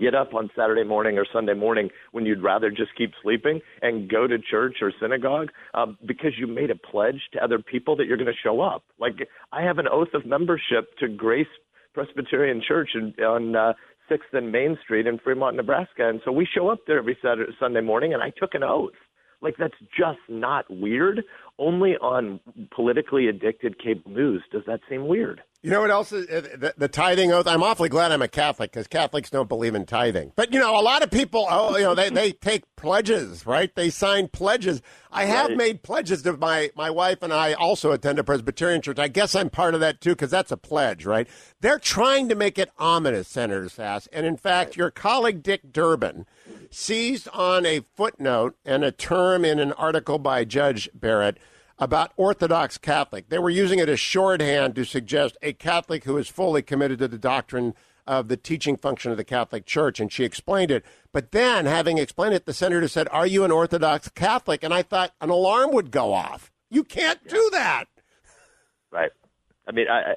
get 0.00 0.14
up 0.14 0.34
on 0.34 0.50
Saturday 0.56 0.82
morning 0.82 1.16
or 1.16 1.24
Sunday 1.32 1.54
morning 1.54 1.90
when 2.10 2.26
you'd 2.26 2.42
rather 2.42 2.70
just 2.70 2.90
keep 2.98 3.12
sleeping 3.22 3.60
and 3.82 4.10
go 4.10 4.26
to 4.26 4.36
church 4.38 4.76
or 4.82 4.92
synagogue 5.00 5.48
um, 5.74 5.96
because 6.06 6.32
you 6.36 6.46
made 6.46 6.70
a 6.70 6.76
pledge 6.76 7.20
to 7.32 7.42
other 7.42 7.58
people 7.58 7.96
that 7.96 8.06
you're 8.06 8.16
going 8.16 8.26
to 8.26 8.32
show 8.42 8.60
up. 8.60 8.82
Like 8.98 9.28
I 9.52 9.62
have 9.62 9.78
an 9.78 9.86
oath 9.90 10.12
of 10.12 10.26
membership 10.26 10.88
to 10.98 11.08
Grace 11.08 11.46
Presbyterian 11.96 12.60
Church 12.60 12.90
in, 12.94 13.14
on 13.24 13.56
uh, 13.56 13.72
Sixth 14.06 14.28
and 14.34 14.52
Main 14.52 14.76
Street 14.84 15.06
in 15.06 15.18
Fremont, 15.18 15.56
Nebraska, 15.56 16.06
and 16.06 16.20
so 16.26 16.30
we 16.30 16.46
show 16.46 16.68
up 16.68 16.80
there 16.86 16.98
every 16.98 17.16
Saturday, 17.22 17.50
Sunday 17.58 17.80
morning, 17.80 18.12
and 18.12 18.22
I 18.22 18.30
took 18.38 18.54
an 18.54 18.62
oath. 18.62 18.92
Like 19.40 19.54
that's 19.58 19.74
just 19.96 20.18
not 20.28 20.66
weird. 20.68 21.22
Only 21.58 21.96
on 21.96 22.38
politically 22.74 23.28
addicted 23.28 23.82
cable 23.82 24.10
news 24.10 24.42
does 24.52 24.62
that 24.66 24.80
seem 24.90 25.08
weird. 25.08 25.40
You 25.66 25.72
know 25.72 25.80
what 25.80 25.90
else 25.90 26.12
is 26.12 26.28
uh, 26.28 26.56
the, 26.56 26.74
the 26.78 26.86
tithing 26.86 27.32
oath? 27.32 27.48
I'm 27.48 27.64
awfully 27.64 27.88
glad 27.88 28.12
I'm 28.12 28.22
a 28.22 28.28
Catholic 28.28 28.70
because 28.70 28.86
Catholics 28.86 29.30
don't 29.30 29.48
believe 29.48 29.74
in 29.74 29.84
tithing. 29.84 30.30
But 30.36 30.52
you 30.52 30.60
know, 30.60 30.78
a 30.78 30.80
lot 30.80 31.02
of 31.02 31.10
people, 31.10 31.44
oh, 31.50 31.76
you 31.76 31.82
know, 31.82 31.96
they, 31.96 32.08
they 32.08 32.30
take 32.30 32.62
pledges, 32.76 33.44
right? 33.44 33.74
They 33.74 33.90
sign 33.90 34.28
pledges. 34.28 34.80
I 35.10 35.24
have 35.24 35.48
right. 35.48 35.56
made 35.56 35.82
pledges 35.82 36.22
to 36.22 36.36
my 36.36 36.70
my 36.76 36.88
wife 36.88 37.20
and 37.20 37.32
I 37.32 37.54
also 37.54 37.90
attend 37.90 38.20
a 38.20 38.22
Presbyterian 38.22 38.80
church. 38.80 39.00
I 39.00 39.08
guess 39.08 39.34
I'm 39.34 39.50
part 39.50 39.74
of 39.74 39.80
that 39.80 40.00
too 40.00 40.10
because 40.10 40.30
that's 40.30 40.52
a 40.52 40.56
pledge, 40.56 41.04
right? 41.04 41.26
They're 41.60 41.80
trying 41.80 42.28
to 42.28 42.36
make 42.36 42.60
it 42.60 42.70
ominous, 42.78 43.26
Senator 43.26 43.64
Sasse, 43.64 44.06
and 44.12 44.24
in 44.24 44.36
fact, 44.36 44.76
your 44.76 44.92
colleague 44.92 45.42
Dick 45.42 45.72
Durbin 45.72 46.26
seized 46.70 47.26
on 47.32 47.66
a 47.66 47.80
footnote 47.96 48.54
and 48.64 48.84
a 48.84 48.92
term 48.92 49.44
in 49.44 49.58
an 49.58 49.72
article 49.72 50.20
by 50.20 50.44
Judge 50.44 50.88
Barrett 50.94 51.38
about 51.78 52.12
Orthodox 52.16 52.78
Catholic. 52.78 53.28
They 53.28 53.38
were 53.38 53.50
using 53.50 53.78
it 53.78 53.88
as 53.88 54.00
shorthand 54.00 54.74
to 54.76 54.84
suggest 54.84 55.36
a 55.42 55.52
Catholic 55.52 56.04
who 56.04 56.16
is 56.16 56.28
fully 56.28 56.62
committed 56.62 56.98
to 57.00 57.08
the 57.08 57.18
doctrine 57.18 57.74
of 58.06 58.28
the 58.28 58.36
teaching 58.36 58.76
function 58.76 59.10
of 59.10 59.16
the 59.16 59.24
Catholic 59.24 59.66
Church, 59.66 59.98
and 59.98 60.12
she 60.12 60.24
explained 60.24 60.70
it. 60.70 60.84
But 61.12 61.32
then, 61.32 61.66
having 61.66 61.98
explained 61.98 62.34
it, 62.34 62.46
the 62.46 62.54
senator 62.54 62.88
said, 62.88 63.08
Are 63.10 63.26
you 63.26 63.44
an 63.44 63.50
Orthodox 63.50 64.08
Catholic? 64.08 64.62
And 64.62 64.72
I 64.72 64.82
thought 64.82 65.12
an 65.20 65.30
alarm 65.30 65.72
would 65.72 65.90
go 65.90 66.12
off. 66.12 66.52
You 66.70 66.84
can't 66.84 67.20
yeah. 67.24 67.32
do 67.32 67.50
that. 67.52 67.84
Right. 68.92 69.10
I 69.66 69.72
mean, 69.72 69.86
I, 69.90 70.14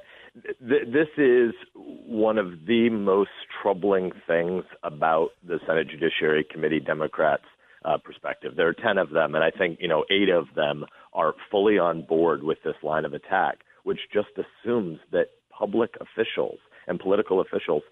th- 0.68 0.86
this 0.86 1.08
is 1.16 1.52
one 1.74 2.38
of 2.38 2.66
the 2.66 2.88
most 2.90 3.30
troubling 3.60 4.12
things 4.26 4.64
about 4.82 5.30
the 5.46 5.58
Senate 5.66 5.88
Judiciary 5.88 6.46
Committee 6.48 6.80
Democrats' 6.80 7.44
uh, 7.84 7.98
perspective. 7.98 8.54
There 8.56 8.68
are 8.68 8.74
10 8.74 8.98
of 8.98 9.10
them, 9.10 9.34
and 9.34 9.42
I 9.42 9.50
think, 9.50 9.78
you 9.80 9.88
know, 9.88 10.04
eight 10.10 10.28
of 10.28 10.46
them 10.54 10.84
are 11.12 11.34
fully 11.50 11.78
on 11.78 12.02
board 12.02 12.42
with 12.42 12.58
this 12.64 12.76
line 12.82 13.04
of 13.04 13.14
attack, 13.14 13.60
which 13.84 14.00
just 14.12 14.28
assumes 14.36 14.98
that 15.12 15.30
public 15.50 15.94
officials 16.00 16.58
and 16.86 16.98
political 16.98 17.40
officials 17.40 17.82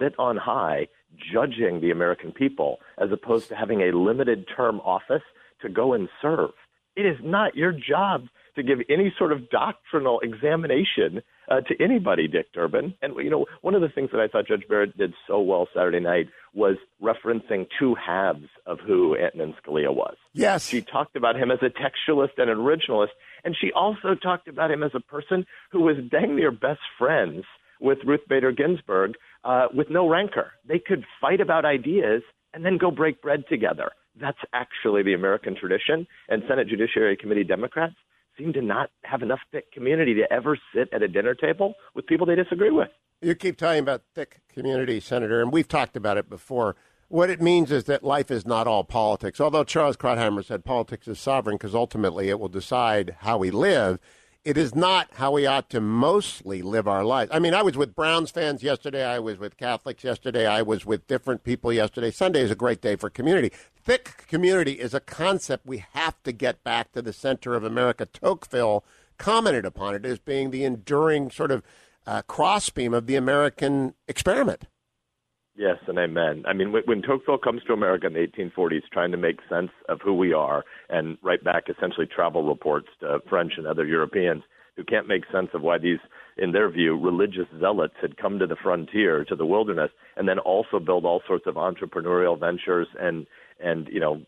sit 0.00 0.14
on 0.18 0.36
high 0.36 0.86
judging 1.32 1.80
the 1.80 1.90
American 1.90 2.32
people 2.32 2.78
as 2.98 3.10
opposed 3.12 3.48
to 3.48 3.56
having 3.56 3.82
a 3.82 3.96
limited 3.96 4.46
term 4.54 4.80
office 4.80 5.22
to 5.62 5.68
go 5.68 5.92
and 5.92 6.08
serve. 6.22 6.50
It 6.96 7.06
is 7.06 7.16
not 7.22 7.54
your 7.54 7.72
job 7.72 8.26
to 8.56 8.62
give 8.62 8.78
any 8.90 9.14
sort 9.16 9.32
of 9.32 9.48
doctrinal 9.50 10.20
examination 10.20 11.22
uh, 11.48 11.60
to 11.62 11.82
anybody, 11.82 12.26
Dick 12.26 12.52
Durbin. 12.52 12.94
And, 13.02 13.14
you 13.16 13.30
know, 13.30 13.46
one 13.62 13.74
of 13.74 13.80
the 13.80 13.88
things 13.88 14.10
that 14.12 14.20
I 14.20 14.28
thought 14.28 14.48
Judge 14.48 14.64
Barrett 14.68 14.98
did 14.98 15.14
so 15.26 15.40
well 15.40 15.68
Saturday 15.74 16.00
night 16.00 16.26
was 16.54 16.76
referencing 17.02 17.66
two 17.78 17.94
halves 17.94 18.48
of 18.66 18.78
who 18.80 19.16
Antonin 19.16 19.54
Scalia 19.62 19.94
was. 19.94 20.16
Yes. 20.32 20.68
She 20.68 20.82
talked 20.82 21.16
about 21.16 21.36
him 21.36 21.50
as 21.50 21.58
a 21.62 21.70
textualist 21.70 22.38
and 22.38 22.50
an 22.50 22.58
originalist, 22.58 23.08
and 23.44 23.56
she 23.58 23.70
also 23.72 24.14
talked 24.14 24.48
about 24.48 24.70
him 24.70 24.82
as 24.82 24.92
a 24.94 25.00
person 25.00 25.46
who 25.70 25.80
was 25.82 25.96
dang 26.10 26.36
near 26.36 26.50
best 26.50 26.80
friends 26.98 27.44
with 27.80 27.98
Ruth 28.04 28.26
Bader 28.28 28.52
Ginsburg 28.52 29.14
uh, 29.44 29.66
with 29.72 29.90
no 29.90 30.08
rancor. 30.08 30.52
They 30.66 30.78
could 30.78 31.04
fight 31.20 31.40
about 31.40 31.64
ideas 31.64 32.22
and 32.52 32.64
then 32.64 32.78
go 32.78 32.90
break 32.90 33.22
bread 33.22 33.44
together. 33.48 33.90
That's 34.20 34.38
actually 34.52 35.02
the 35.04 35.14
American 35.14 35.54
tradition, 35.54 36.06
and 36.28 36.42
Senate 36.48 36.68
Judiciary 36.68 37.16
Committee 37.16 37.44
Democrats 37.44 37.94
seem 38.36 38.52
to 38.52 38.62
not 38.62 38.90
have 39.04 39.22
enough 39.22 39.40
thick 39.52 39.70
community 39.72 40.14
to 40.14 40.32
ever 40.32 40.58
sit 40.74 40.88
at 40.92 41.02
a 41.02 41.08
dinner 41.08 41.34
table 41.34 41.74
with 41.94 42.06
people 42.06 42.26
they 42.26 42.34
disagree 42.34 42.70
with. 42.70 42.88
You 43.20 43.34
keep 43.34 43.56
talking 43.56 43.80
about 43.80 44.02
thick 44.14 44.40
community, 44.48 45.00
Senator, 45.00 45.42
and 45.42 45.52
we've 45.52 45.68
talked 45.68 45.96
about 45.96 46.16
it 46.16 46.30
before. 46.30 46.76
What 47.08 47.30
it 47.30 47.40
means 47.40 47.70
is 47.70 47.84
that 47.84 48.04
life 48.04 48.30
is 48.30 48.46
not 48.46 48.66
all 48.66 48.84
politics. 48.84 49.40
Although 49.40 49.64
Charles 49.64 49.96
Krauthammer 49.96 50.44
said 50.44 50.64
politics 50.64 51.08
is 51.08 51.18
sovereign 51.18 51.56
because 51.56 51.74
ultimately 51.74 52.28
it 52.28 52.38
will 52.38 52.48
decide 52.48 53.16
how 53.20 53.38
we 53.38 53.50
live, 53.50 53.98
it 54.44 54.56
is 54.56 54.74
not 54.74 55.08
how 55.14 55.32
we 55.32 55.46
ought 55.46 55.68
to 55.70 55.80
mostly 55.80 56.62
live 56.62 56.86
our 56.86 57.04
lives. 57.04 57.30
I 57.34 57.38
mean, 57.38 57.54
I 57.54 57.62
was 57.62 57.76
with 57.76 57.94
Browns 57.94 58.30
fans 58.30 58.62
yesterday. 58.62 59.04
I 59.04 59.18
was 59.18 59.38
with 59.38 59.56
Catholics 59.56 60.04
yesterday. 60.04 60.46
I 60.46 60.62
was 60.62 60.86
with 60.86 61.06
different 61.08 61.42
people 61.42 61.72
yesterday. 61.72 62.10
Sunday 62.10 62.42
is 62.42 62.50
a 62.50 62.56
great 62.56 62.80
day 62.80 62.94
for 62.94 63.10
community 63.10 63.50
thick 63.88 64.26
community 64.28 64.72
is 64.72 64.92
a 64.92 65.00
concept 65.00 65.64
we 65.64 65.82
have 65.94 66.22
to 66.22 66.30
get 66.30 66.62
back 66.62 66.92
to 66.92 67.00
the 67.00 67.10
center 67.10 67.54
of 67.54 67.64
America. 67.64 68.04
Tocqueville 68.04 68.84
commented 69.16 69.64
upon 69.64 69.94
it 69.94 70.04
as 70.04 70.18
being 70.18 70.50
the 70.50 70.62
enduring 70.62 71.30
sort 71.30 71.50
of 71.50 71.62
uh, 72.08 72.22
crossbeam 72.22 72.94
of 72.94 73.06
the 73.06 73.16
American 73.16 73.94
experiment. 74.08 74.64
Yes, 75.54 75.78
and 75.88 75.98
amen. 75.98 76.44
I 76.46 76.52
mean, 76.52 76.72
when 76.72 77.02
Tocqueville 77.02 77.38
comes 77.38 77.62
to 77.66 77.72
America 77.72 78.06
in 78.06 78.12
the 78.12 78.26
1840s, 78.26 78.82
trying 78.92 79.10
to 79.10 79.16
make 79.16 79.40
sense 79.48 79.70
of 79.88 80.00
who 80.00 80.14
we 80.14 80.32
are 80.32 80.64
and 80.88 81.18
write 81.20 81.42
back 81.42 81.64
essentially 81.68 82.06
travel 82.06 82.44
reports 82.44 82.86
to 83.00 83.18
French 83.28 83.54
and 83.56 83.66
other 83.66 83.84
Europeans 83.84 84.44
who 84.76 84.84
can't 84.84 85.08
make 85.08 85.24
sense 85.32 85.48
of 85.54 85.62
why 85.62 85.76
these, 85.76 85.98
in 86.36 86.52
their 86.52 86.70
view, 86.70 86.96
religious 86.96 87.48
zealots 87.58 87.94
had 88.00 88.16
come 88.16 88.38
to 88.38 88.46
the 88.46 88.54
frontier, 88.54 89.24
to 89.24 89.34
the 89.34 89.44
wilderness, 89.44 89.90
and 90.16 90.28
then 90.28 90.38
also 90.38 90.78
build 90.78 91.04
all 91.04 91.20
sorts 91.26 91.46
of 91.48 91.56
entrepreneurial 91.56 92.38
ventures 92.38 92.86
and 92.98 93.26
and 93.60 93.88
you 93.88 93.98
know 93.98 94.22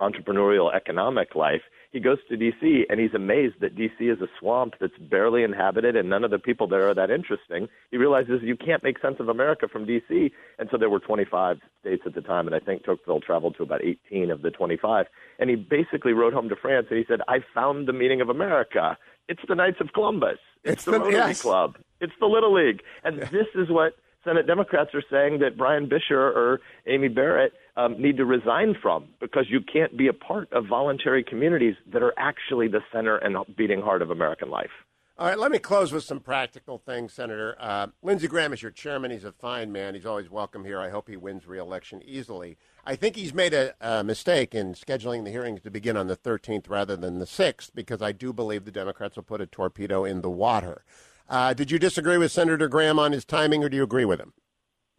entrepreneurial 0.00 0.74
economic 0.74 1.34
life. 1.34 1.62
He 1.92 2.00
goes 2.00 2.18
to 2.28 2.36
D.C. 2.36 2.84
and 2.90 3.00
he's 3.00 3.14
amazed 3.14 3.54
that 3.60 3.74
D.C. 3.74 4.04
is 4.04 4.20
a 4.20 4.26
swamp 4.38 4.74
that's 4.80 4.98
barely 4.98 5.42
inhabited 5.42 5.96
and 5.96 6.10
none 6.10 6.24
of 6.24 6.30
the 6.30 6.38
people 6.38 6.66
there 6.66 6.88
are 6.88 6.94
that 6.94 7.10
interesting. 7.10 7.68
He 7.90 7.96
realizes 7.96 8.40
you 8.42 8.56
can't 8.56 8.82
make 8.82 8.98
sense 9.00 9.16
of 9.18 9.28
America 9.28 9.66
from 9.66 9.86
D.C. 9.86 10.30
And 10.58 10.68
so 10.70 10.76
there 10.76 10.90
were 10.90 11.00
25 11.00 11.58
states 11.80 12.02
at 12.04 12.14
the 12.14 12.20
time, 12.20 12.46
and 12.46 12.54
I 12.54 12.60
think 12.60 12.84
Tocqueville 12.84 13.20
traveled 13.20 13.56
to 13.56 13.62
about 13.62 13.82
18 13.82 14.30
of 14.30 14.42
the 14.42 14.50
25. 14.50 15.06
And 15.38 15.48
he 15.48 15.56
basically 15.56 16.12
wrote 16.12 16.34
home 16.34 16.48
to 16.48 16.56
France 16.56 16.88
and 16.90 16.98
he 16.98 17.04
said, 17.08 17.20
"I 17.28 17.38
found 17.54 17.88
the 17.88 17.92
meaning 17.92 18.20
of 18.20 18.28
America. 18.28 18.98
It's 19.28 19.42
the 19.48 19.54
Knights 19.54 19.80
of 19.80 19.92
Columbus. 19.92 20.38
It's, 20.64 20.74
it's 20.74 20.84
the, 20.84 20.92
the 20.92 20.98
Rotary 20.98 21.14
yes. 21.14 21.42
Club. 21.42 21.76
It's 22.00 22.12
the 22.20 22.26
Little 22.26 22.52
League." 22.52 22.82
And 23.04 23.22
this 23.22 23.48
is 23.54 23.70
what 23.70 23.94
Senate 24.26 24.46
Democrats 24.46 24.90
are 24.92 25.04
saying 25.10 25.38
that 25.38 25.56
Brian 25.56 25.88
Buescher 25.88 26.34
or 26.34 26.60
Amy 26.86 27.08
Barrett 27.08 27.52
um, 27.76 28.00
need 28.00 28.16
to 28.16 28.24
resign 28.24 28.74
from 28.80 29.08
because 29.20 29.46
you 29.48 29.60
can't 29.60 29.96
be 29.96 30.08
a 30.08 30.12
part 30.12 30.52
of 30.52 30.66
voluntary 30.66 31.22
communities 31.22 31.74
that 31.92 32.02
are 32.02 32.14
actually 32.16 32.68
the 32.68 32.80
center 32.92 33.16
and 33.16 33.36
beating 33.56 33.80
heart 33.80 34.02
of 34.02 34.10
American 34.10 34.50
life. 34.50 34.70
All 35.18 35.26
right, 35.26 35.38
let 35.38 35.50
me 35.50 35.58
close 35.58 35.92
with 35.92 36.04
some 36.04 36.20
practical 36.20 36.76
things, 36.76 37.14
Senator. 37.14 37.56
Uh, 37.58 37.86
Lindsey 38.02 38.28
Graham 38.28 38.52
is 38.52 38.60
your 38.60 38.70
chairman. 38.70 39.10
He's 39.10 39.24
a 39.24 39.32
fine 39.32 39.72
man. 39.72 39.94
He's 39.94 40.04
always 40.04 40.30
welcome 40.30 40.62
here. 40.62 40.78
I 40.78 40.90
hope 40.90 41.08
he 41.08 41.16
wins 41.16 41.46
re-election 41.46 42.02
easily. 42.04 42.58
I 42.84 42.96
think 42.96 43.16
he's 43.16 43.32
made 43.32 43.54
a, 43.54 43.74
a 43.80 44.04
mistake 44.04 44.54
in 44.54 44.74
scheduling 44.74 45.24
the 45.24 45.30
hearings 45.30 45.62
to 45.62 45.70
begin 45.70 45.96
on 45.96 46.06
the 46.06 46.18
13th 46.18 46.68
rather 46.68 46.96
than 46.96 47.18
the 47.18 47.24
6th 47.24 47.70
because 47.74 48.02
I 48.02 48.12
do 48.12 48.34
believe 48.34 48.66
the 48.66 48.70
Democrats 48.70 49.16
will 49.16 49.22
put 49.22 49.40
a 49.40 49.46
torpedo 49.46 50.04
in 50.04 50.20
the 50.20 50.28
water. 50.28 50.84
Uh, 51.30 51.54
did 51.54 51.70
you 51.70 51.78
disagree 51.78 52.18
with 52.18 52.30
Senator 52.30 52.68
Graham 52.68 52.98
on 52.98 53.12
his 53.12 53.24
timing, 53.24 53.64
or 53.64 53.70
do 53.70 53.76
you 53.78 53.84
agree 53.84 54.04
with 54.04 54.20
him? 54.20 54.34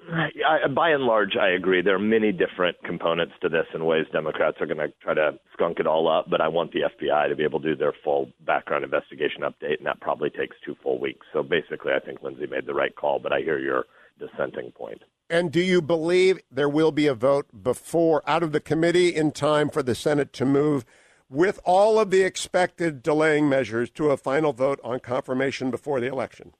I, 0.09 0.67
by 0.67 0.89
and 0.89 1.03
large, 1.03 1.35
I 1.35 1.49
agree. 1.49 1.81
There 1.81 1.95
are 1.95 1.99
many 1.99 2.31
different 2.31 2.77
components 2.83 3.33
to 3.41 3.49
this 3.49 3.65
and 3.73 3.85
ways 3.85 4.05
Democrats 4.11 4.57
are 4.61 4.65
going 4.65 4.77
to 4.77 4.93
try 5.01 5.13
to 5.13 5.37
skunk 5.53 5.79
it 5.79 5.87
all 5.87 6.07
up. 6.07 6.29
But 6.29 6.41
I 6.41 6.47
want 6.47 6.71
the 6.71 6.81
FBI 6.81 7.29
to 7.29 7.35
be 7.35 7.43
able 7.43 7.59
to 7.61 7.69
do 7.69 7.75
their 7.75 7.93
full 8.03 8.29
background 8.45 8.83
investigation 8.83 9.41
update, 9.41 9.77
and 9.77 9.87
that 9.87 9.99
probably 9.99 10.29
takes 10.29 10.55
two 10.65 10.75
full 10.81 10.99
weeks. 10.99 11.25
So 11.33 11.43
basically, 11.43 11.93
I 11.93 11.99
think 11.99 12.21
Lindsey 12.21 12.47
made 12.47 12.65
the 12.65 12.73
right 12.73 12.95
call. 12.95 13.19
But 13.19 13.33
I 13.33 13.39
hear 13.39 13.59
your 13.59 13.85
dissenting 14.19 14.71
point. 14.71 15.01
And 15.29 15.51
do 15.51 15.59
you 15.59 15.81
believe 15.81 16.39
there 16.49 16.69
will 16.69 16.91
be 16.91 17.07
a 17.07 17.13
vote 17.13 17.47
before 17.63 18.27
out 18.27 18.43
of 18.43 18.53
the 18.53 18.61
committee 18.61 19.13
in 19.13 19.31
time 19.31 19.69
for 19.69 19.83
the 19.83 19.95
Senate 19.95 20.31
to 20.33 20.45
move 20.45 20.85
with 21.29 21.59
all 21.65 21.99
of 21.99 22.11
the 22.11 22.21
expected 22.23 23.03
delaying 23.03 23.49
measures 23.49 23.89
to 23.91 24.11
a 24.11 24.17
final 24.17 24.53
vote 24.53 24.79
on 24.83 24.99
confirmation 25.01 25.69
before 25.69 25.99
the 25.99 26.07
election? 26.07 26.53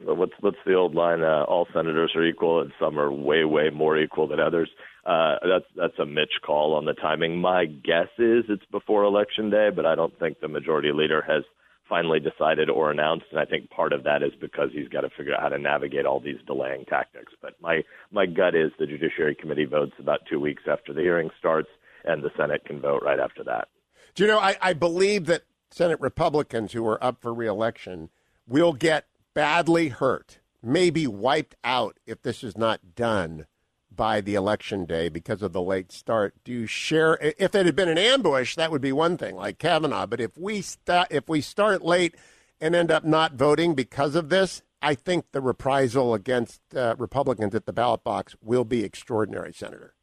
What's 0.00 0.32
what's 0.40 0.58
the 0.66 0.74
old 0.74 0.94
line? 0.94 1.22
Uh, 1.22 1.44
all 1.48 1.66
senators 1.72 2.12
are 2.14 2.24
equal, 2.24 2.60
and 2.60 2.72
some 2.80 2.98
are 2.98 3.10
way 3.12 3.44
way 3.44 3.70
more 3.70 3.98
equal 3.98 4.26
than 4.26 4.40
others. 4.40 4.70
Uh, 5.04 5.36
that's 5.42 5.64
that's 5.76 5.98
a 5.98 6.06
Mitch 6.06 6.40
call 6.44 6.74
on 6.74 6.84
the 6.84 6.94
timing. 6.94 7.40
My 7.40 7.66
guess 7.66 8.08
is 8.18 8.44
it's 8.48 8.64
before 8.70 9.04
election 9.04 9.50
day, 9.50 9.70
but 9.74 9.86
I 9.86 9.94
don't 9.94 10.16
think 10.18 10.40
the 10.40 10.48
majority 10.48 10.92
leader 10.92 11.22
has 11.26 11.42
finally 11.88 12.20
decided 12.20 12.70
or 12.70 12.90
announced, 12.90 13.26
and 13.30 13.40
I 13.40 13.44
think 13.44 13.68
part 13.68 13.92
of 13.92 14.04
that 14.04 14.22
is 14.22 14.32
because 14.40 14.70
he's 14.72 14.88
got 14.88 15.02
to 15.02 15.10
figure 15.10 15.34
out 15.34 15.42
how 15.42 15.48
to 15.48 15.58
navigate 15.58 16.06
all 16.06 16.20
these 16.20 16.38
delaying 16.46 16.84
tactics. 16.86 17.32
But 17.42 17.54
my 17.60 17.82
my 18.10 18.26
gut 18.26 18.54
is 18.54 18.70
the 18.78 18.86
Judiciary 18.86 19.34
Committee 19.34 19.64
votes 19.64 19.92
about 19.98 20.20
two 20.30 20.40
weeks 20.40 20.62
after 20.70 20.92
the 20.92 21.00
hearing 21.00 21.30
starts, 21.38 21.68
and 22.04 22.22
the 22.22 22.30
Senate 22.36 22.64
can 22.64 22.80
vote 22.80 23.02
right 23.04 23.20
after 23.20 23.44
that. 23.44 23.68
Do 24.14 24.24
you 24.24 24.28
know? 24.28 24.38
I, 24.38 24.56
I 24.60 24.72
believe 24.72 25.26
that 25.26 25.42
Senate 25.70 26.00
Republicans 26.00 26.72
who 26.72 26.86
are 26.86 27.02
up 27.02 27.20
for 27.20 27.32
reelection 27.32 28.10
will 28.46 28.72
get 28.72 29.06
badly 29.34 29.88
hurt, 29.88 30.38
maybe 30.62 31.06
wiped 31.06 31.54
out 31.64 31.98
if 32.06 32.22
this 32.22 32.42
is 32.44 32.56
not 32.56 32.94
done 32.94 33.46
by 33.94 34.20
the 34.20 34.34
election 34.34 34.84
day 34.84 35.08
because 35.08 35.42
of 35.42 35.52
the 35.52 35.62
late 35.62 35.92
start. 35.92 36.34
Do 36.44 36.52
you 36.52 36.66
share? 36.66 37.18
If 37.20 37.54
it 37.54 37.66
had 37.66 37.76
been 37.76 37.88
an 37.88 37.98
ambush, 37.98 38.56
that 38.56 38.70
would 38.70 38.80
be 38.80 38.92
one 38.92 39.16
thing, 39.16 39.36
like 39.36 39.58
Kavanaugh. 39.58 40.06
But 40.06 40.20
if 40.20 40.36
we 40.36 40.62
st- 40.62 41.08
if 41.10 41.28
we 41.28 41.40
start 41.40 41.82
late 41.82 42.14
and 42.60 42.74
end 42.74 42.90
up 42.90 43.04
not 43.04 43.34
voting 43.34 43.74
because 43.74 44.14
of 44.14 44.28
this, 44.28 44.62
I 44.80 44.94
think 44.94 45.26
the 45.32 45.40
reprisal 45.40 46.14
against 46.14 46.60
uh, 46.74 46.94
Republicans 46.98 47.54
at 47.54 47.66
the 47.66 47.72
ballot 47.72 48.02
box 48.02 48.34
will 48.42 48.64
be 48.64 48.82
extraordinary, 48.84 49.52
Senator. 49.52 49.94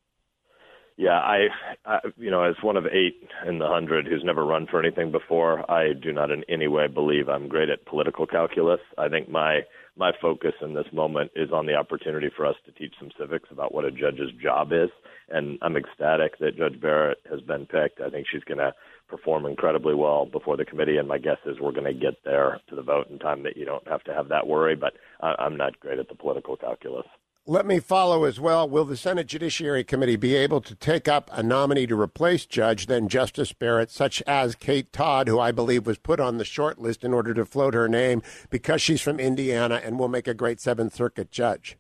Yeah, 1.00 1.12
I, 1.18 1.48
I, 1.86 2.00
you 2.18 2.30
know, 2.30 2.44
as 2.44 2.56
one 2.62 2.76
of 2.76 2.86
eight 2.86 3.26
in 3.48 3.60
the 3.60 3.70
hundred 3.70 4.06
who's 4.06 4.26
never 4.26 4.46
run 4.46 4.68
for 4.70 4.84
anything 4.84 5.14
before, 5.14 5.64
I 5.72 5.94
do 5.94 6.12
not 6.12 6.30
in 6.30 6.44
any 6.50 6.68
way 6.68 6.88
believe 6.88 7.30
I'm 7.30 7.48
great 7.48 7.70
at 7.70 7.86
political 7.86 8.28
calculus. 8.28 8.82
I 8.98 9.08
think 9.08 9.30
my 9.30 9.62
my 9.96 10.12
focus 10.22 10.52
in 10.62 10.74
this 10.74 10.88
moment 10.92 11.32
is 11.38 11.54
on 11.54 11.68
the 11.68 11.76
opportunity 11.76 12.28
for 12.36 12.46
us 12.46 12.58
to 12.66 12.74
teach 12.74 12.96
some 13.00 13.12
civics 13.18 13.48
about 13.50 13.74
what 13.74 13.86
a 13.86 13.92
judge's 13.92 14.32
job 14.44 14.74
is, 14.74 14.90
and 15.30 15.58
I'm 15.62 15.78
ecstatic 15.78 16.38
that 16.40 16.58
Judge 16.58 16.82
Barrett 16.82 17.20
has 17.32 17.40
been 17.40 17.66
picked. 17.66 18.02
I 18.02 18.10
think 18.10 18.28
she's 18.30 18.44
going 18.44 18.58
to 18.58 18.74
perform 19.08 19.46
incredibly 19.46 19.96
well 19.96 20.26
before 20.26 20.58
the 20.58 20.66
committee, 20.66 20.98
and 20.98 21.08
my 21.08 21.18
guess 21.18 21.40
is 21.46 21.62
we're 21.62 21.72
going 21.72 21.86
to 21.86 21.94
get 21.94 22.26
there 22.26 22.60
to 22.68 22.76
the 22.76 22.82
vote 22.82 23.08
in 23.10 23.20
time 23.20 23.44
that 23.44 23.56
you 23.56 23.64
don't 23.64 23.88
have 23.88 24.04
to 24.04 24.14
have 24.14 24.28
that 24.28 24.48
worry. 24.48 24.76
But 24.76 24.96
I'm 25.22 25.56
not 25.56 25.80
great 25.80 26.00
at 26.00 26.10
the 26.10 26.16
political 26.16 26.58
calculus. 26.58 27.08
Let 27.50 27.66
me 27.66 27.80
follow 27.80 28.26
as 28.26 28.40
well. 28.40 28.70
Will 28.70 28.86
the 28.86 28.96
Senate 28.96 29.26
Judiciary 29.26 29.84
Committee 29.84 30.18
be 30.18 30.36
able 30.36 30.62
to 30.62 30.76
take 30.76 31.08
up 31.08 31.32
a 31.34 31.42
nominee 31.42 31.88
to 31.88 32.00
replace 32.00 32.46
Judge, 32.46 32.86
then 32.86 33.08
Justice 33.08 33.54
Barrett, 33.54 33.90
such 33.90 34.22
as 34.28 34.54
Kate 34.54 34.94
Todd, 34.94 35.28
who 35.28 35.40
I 35.40 35.52
believe 35.52 35.88
was 35.88 35.98
put 35.98 36.20
on 36.20 36.38
the 36.38 36.46
short 36.46 36.78
list 36.78 37.04
in 37.04 37.12
order 37.12 37.34
to 37.34 37.46
float 37.46 37.74
her 37.74 37.90
name 37.90 38.22
because 38.52 38.84
she's 38.84 39.02
from 39.02 39.20
Indiana 39.20 39.82
and 39.84 39.98
will 39.98 40.10
make 40.10 40.28
a 40.28 40.36
great 40.36 40.62
Seventh 40.62 40.94
Circuit 40.94 41.32
judge? 41.32 41.76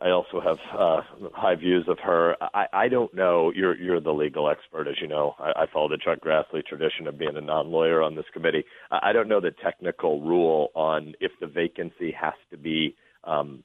I 0.00 0.10
also 0.10 0.40
have 0.40 0.58
uh, 0.76 1.02
high 1.34 1.54
views 1.54 1.84
of 1.86 2.00
her. 2.00 2.34
I, 2.52 2.66
I 2.72 2.88
don't 2.88 3.14
know. 3.14 3.52
You're 3.54 3.76
you're 3.76 4.00
the 4.00 4.10
legal 4.10 4.50
expert, 4.50 4.88
as 4.88 4.96
you 5.00 5.06
know. 5.06 5.36
I, 5.38 5.52
I 5.52 5.66
follow 5.72 5.88
the 5.88 5.98
Chuck 5.98 6.18
Grassley 6.18 6.66
tradition 6.66 7.06
of 7.06 7.16
being 7.16 7.36
a 7.36 7.40
non-lawyer 7.40 8.02
on 8.02 8.16
this 8.16 8.24
committee. 8.32 8.64
I, 8.90 9.10
I 9.10 9.12
don't 9.12 9.28
know 9.28 9.40
the 9.40 9.52
technical 9.62 10.20
rule 10.20 10.70
on 10.74 11.14
if 11.20 11.30
the 11.40 11.46
vacancy 11.46 12.10
has 12.20 12.34
to 12.50 12.56
be 12.56 12.96
um, 13.22 13.62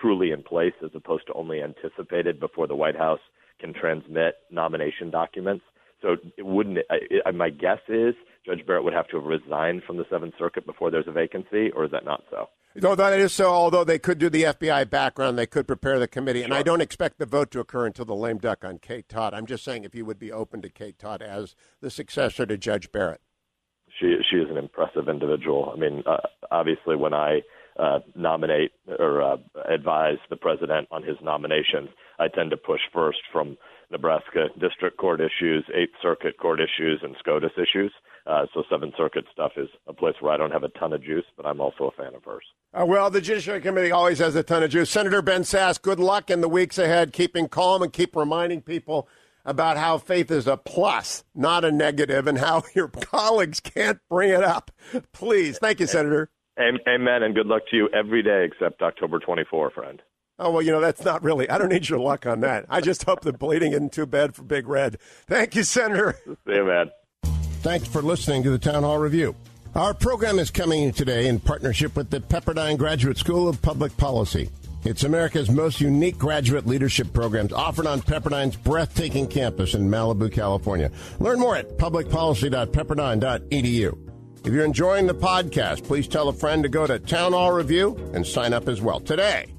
truly 0.00 0.30
in 0.30 0.42
place 0.42 0.74
as 0.84 0.90
opposed 0.94 1.26
to 1.26 1.32
only 1.34 1.62
anticipated 1.62 2.40
before 2.40 2.66
the 2.66 2.74
White 2.74 2.96
House 2.96 3.20
can 3.60 3.74
transmit 3.74 4.36
nomination 4.50 5.10
documents. 5.10 5.64
So 6.02 6.16
it 6.38 6.46
wouldn't. 6.46 6.78
I, 6.90 7.30
my 7.32 7.50
guess 7.50 7.80
is 7.88 8.14
Judge 8.46 8.66
Barrett 8.66 8.84
would 8.84 8.94
have 8.94 9.08
to 9.08 9.16
have 9.16 9.26
resigned 9.26 9.82
from 9.86 9.98
the 9.98 10.06
Seventh 10.10 10.34
Circuit 10.38 10.64
before 10.64 10.90
there's 10.90 11.08
a 11.08 11.12
vacancy, 11.12 11.70
or 11.72 11.84
is 11.84 11.90
that 11.90 12.04
not 12.04 12.24
so? 12.30 12.48
No, 12.74 12.94
that 12.94 13.18
is 13.18 13.32
so. 13.32 13.50
Although 13.50 13.84
they 13.84 13.98
could 13.98 14.18
do 14.18 14.30
the 14.30 14.44
FBI 14.44 14.88
background, 14.88 15.36
they 15.36 15.46
could 15.46 15.66
prepare 15.66 15.98
the 15.98 16.08
committee, 16.08 16.42
and 16.42 16.54
I 16.54 16.62
don't 16.62 16.80
expect 16.80 17.18
the 17.18 17.26
vote 17.26 17.50
to 17.50 17.60
occur 17.60 17.86
until 17.86 18.04
the 18.04 18.14
lame 18.14 18.38
duck 18.38 18.64
on 18.64 18.78
Kate 18.78 19.08
Todd. 19.08 19.34
I'm 19.34 19.46
just 19.46 19.64
saying 19.64 19.84
if 19.84 19.94
you 19.94 20.04
would 20.04 20.18
be 20.18 20.32
open 20.32 20.62
to 20.62 20.70
Kate 20.70 20.98
Todd 20.98 21.20
as 21.20 21.54
the 21.80 21.90
successor 21.90 22.46
to 22.46 22.56
Judge 22.56 22.92
Barrett. 22.92 23.20
She 23.98 24.16
she 24.30 24.36
is 24.36 24.48
an 24.48 24.56
impressive 24.56 25.08
individual. 25.08 25.72
I 25.74 25.78
mean, 25.78 26.02
uh, 26.06 26.18
obviously, 26.50 26.96
when 26.96 27.12
I 27.12 27.40
uh, 27.80 28.00
nominate 28.14 28.72
or 28.98 29.22
uh, 29.22 29.36
advise 29.68 30.18
the 30.28 30.36
president 30.36 30.88
on 30.90 31.02
his 31.02 31.16
nominations. 31.22 31.88
I 32.18 32.28
tend 32.28 32.50
to 32.50 32.56
push 32.56 32.80
first 32.92 33.18
from 33.32 33.56
Nebraska 33.90 34.48
District 34.60 34.96
Court 34.98 35.20
issues, 35.20 35.64
Eighth 35.74 35.94
Circuit 36.02 36.38
Court 36.38 36.60
issues, 36.60 37.00
and 37.02 37.16
SCOTUS 37.18 37.52
issues. 37.56 37.92
Uh, 38.26 38.46
so 38.52 38.62
Seventh 38.70 38.94
Circuit 38.96 39.24
stuff 39.32 39.52
is 39.56 39.68
a 39.88 39.94
place 39.94 40.14
where 40.20 40.32
I 40.32 40.36
don't 40.36 40.52
have 40.52 40.62
a 40.62 40.68
ton 40.68 40.92
of 40.92 41.02
juice, 41.02 41.24
but 41.36 41.46
I'm 41.46 41.60
also 41.60 41.84
a 41.84 42.02
fan 42.02 42.14
of 42.14 42.22
hers. 42.24 42.44
Uh, 42.72 42.84
well, 42.86 43.10
the 43.10 43.20
Judiciary 43.20 43.60
Committee 43.60 43.90
always 43.90 44.18
has 44.18 44.36
a 44.36 44.42
ton 44.42 44.62
of 44.62 44.70
juice. 44.70 44.90
Senator 44.90 45.22
Ben 45.22 45.42
Sasse, 45.42 45.80
good 45.80 45.98
luck 45.98 46.30
in 46.30 46.40
the 46.40 46.48
weeks 46.48 46.78
ahead, 46.78 47.12
keeping 47.12 47.48
calm 47.48 47.82
and 47.82 47.92
keep 47.92 48.14
reminding 48.14 48.60
people 48.60 49.08
about 49.44 49.78
how 49.78 49.96
faith 49.96 50.30
is 50.30 50.46
a 50.46 50.58
plus, 50.58 51.24
not 51.34 51.64
a 51.64 51.72
negative, 51.72 52.26
and 52.26 52.38
how 52.38 52.62
your 52.74 52.88
colleagues 52.88 53.58
can't 53.58 53.98
bring 54.08 54.30
it 54.30 54.44
up. 54.44 54.70
Please. 55.12 55.58
Thank 55.58 55.80
you, 55.80 55.86
Senator. 55.86 56.30
Amen, 56.60 57.22
and 57.22 57.34
good 57.34 57.46
luck 57.46 57.62
to 57.70 57.76
you 57.76 57.88
every 57.94 58.22
day 58.22 58.44
except 58.44 58.82
October 58.82 59.18
24, 59.18 59.70
friend. 59.70 60.02
Oh, 60.38 60.50
well, 60.50 60.62
you 60.62 60.72
know, 60.72 60.80
that's 60.80 61.04
not 61.04 61.22
really, 61.22 61.48
I 61.48 61.58
don't 61.58 61.70
need 61.70 61.88
your 61.88 61.98
luck 61.98 62.26
on 62.26 62.40
that. 62.40 62.66
I 62.68 62.80
just 62.80 63.04
hope 63.04 63.22
the 63.22 63.32
bleeding 63.32 63.72
isn't 63.72 63.92
too 63.92 64.06
bad 64.06 64.34
for 64.34 64.42
Big 64.42 64.68
Red. 64.68 64.98
Thank 65.26 65.54
you, 65.54 65.62
Senator. 65.62 66.18
See 66.24 66.54
you, 66.54 66.64
man. 66.64 66.90
Thanks 67.62 67.86
for 67.86 68.02
listening 68.02 68.42
to 68.44 68.50
the 68.50 68.58
Town 68.58 68.82
Hall 68.82 68.98
Review. 68.98 69.34
Our 69.74 69.94
program 69.94 70.38
is 70.38 70.50
coming 70.50 70.92
today 70.92 71.28
in 71.28 71.40
partnership 71.40 71.94
with 71.94 72.10
the 72.10 72.20
Pepperdine 72.20 72.76
Graduate 72.76 73.18
School 73.18 73.48
of 73.48 73.62
Public 73.62 73.96
Policy. 73.96 74.50
It's 74.84 75.04
America's 75.04 75.50
most 75.50 75.80
unique 75.80 76.18
graduate 76.18 76.66
leadership 76.66 77.12
programs 77.12 77.52
offered 77.52 77.86
on 77.86 78.00
Pepperdine's 78.00 78.56
breathtaking 78.56 79.28
campus 79.28 79.74
in 79.74 79.90
Malibu, 79.90 80.32
California. 80.32 80.90
Learn 81.18 81.38
more 81.38 81.54
at 81.54 81.76
publicpolicy.pepperdine.edu. 81.76 84.09
If 84.42 84.54
you're 84.54 84.64
enjoying 84.64 85.06
the 85.06 85.14
podcast, 85.14 85.84
please 85.84 86.08
tell 86.08 86.28
a 86.28 86.32
friend 86.32 86.62
to 86.62 86.68
go 86.70 86.86
to 86.86 86.98
Town 86.98 87.32
Hall 87.32 87.52
Review 87.52 87.94
and 88.14 88.26
sign 88.26 88.54
up 88.54 88.68
as 88.68 88.80
well 88.80 88.98
today. 88.98 89.52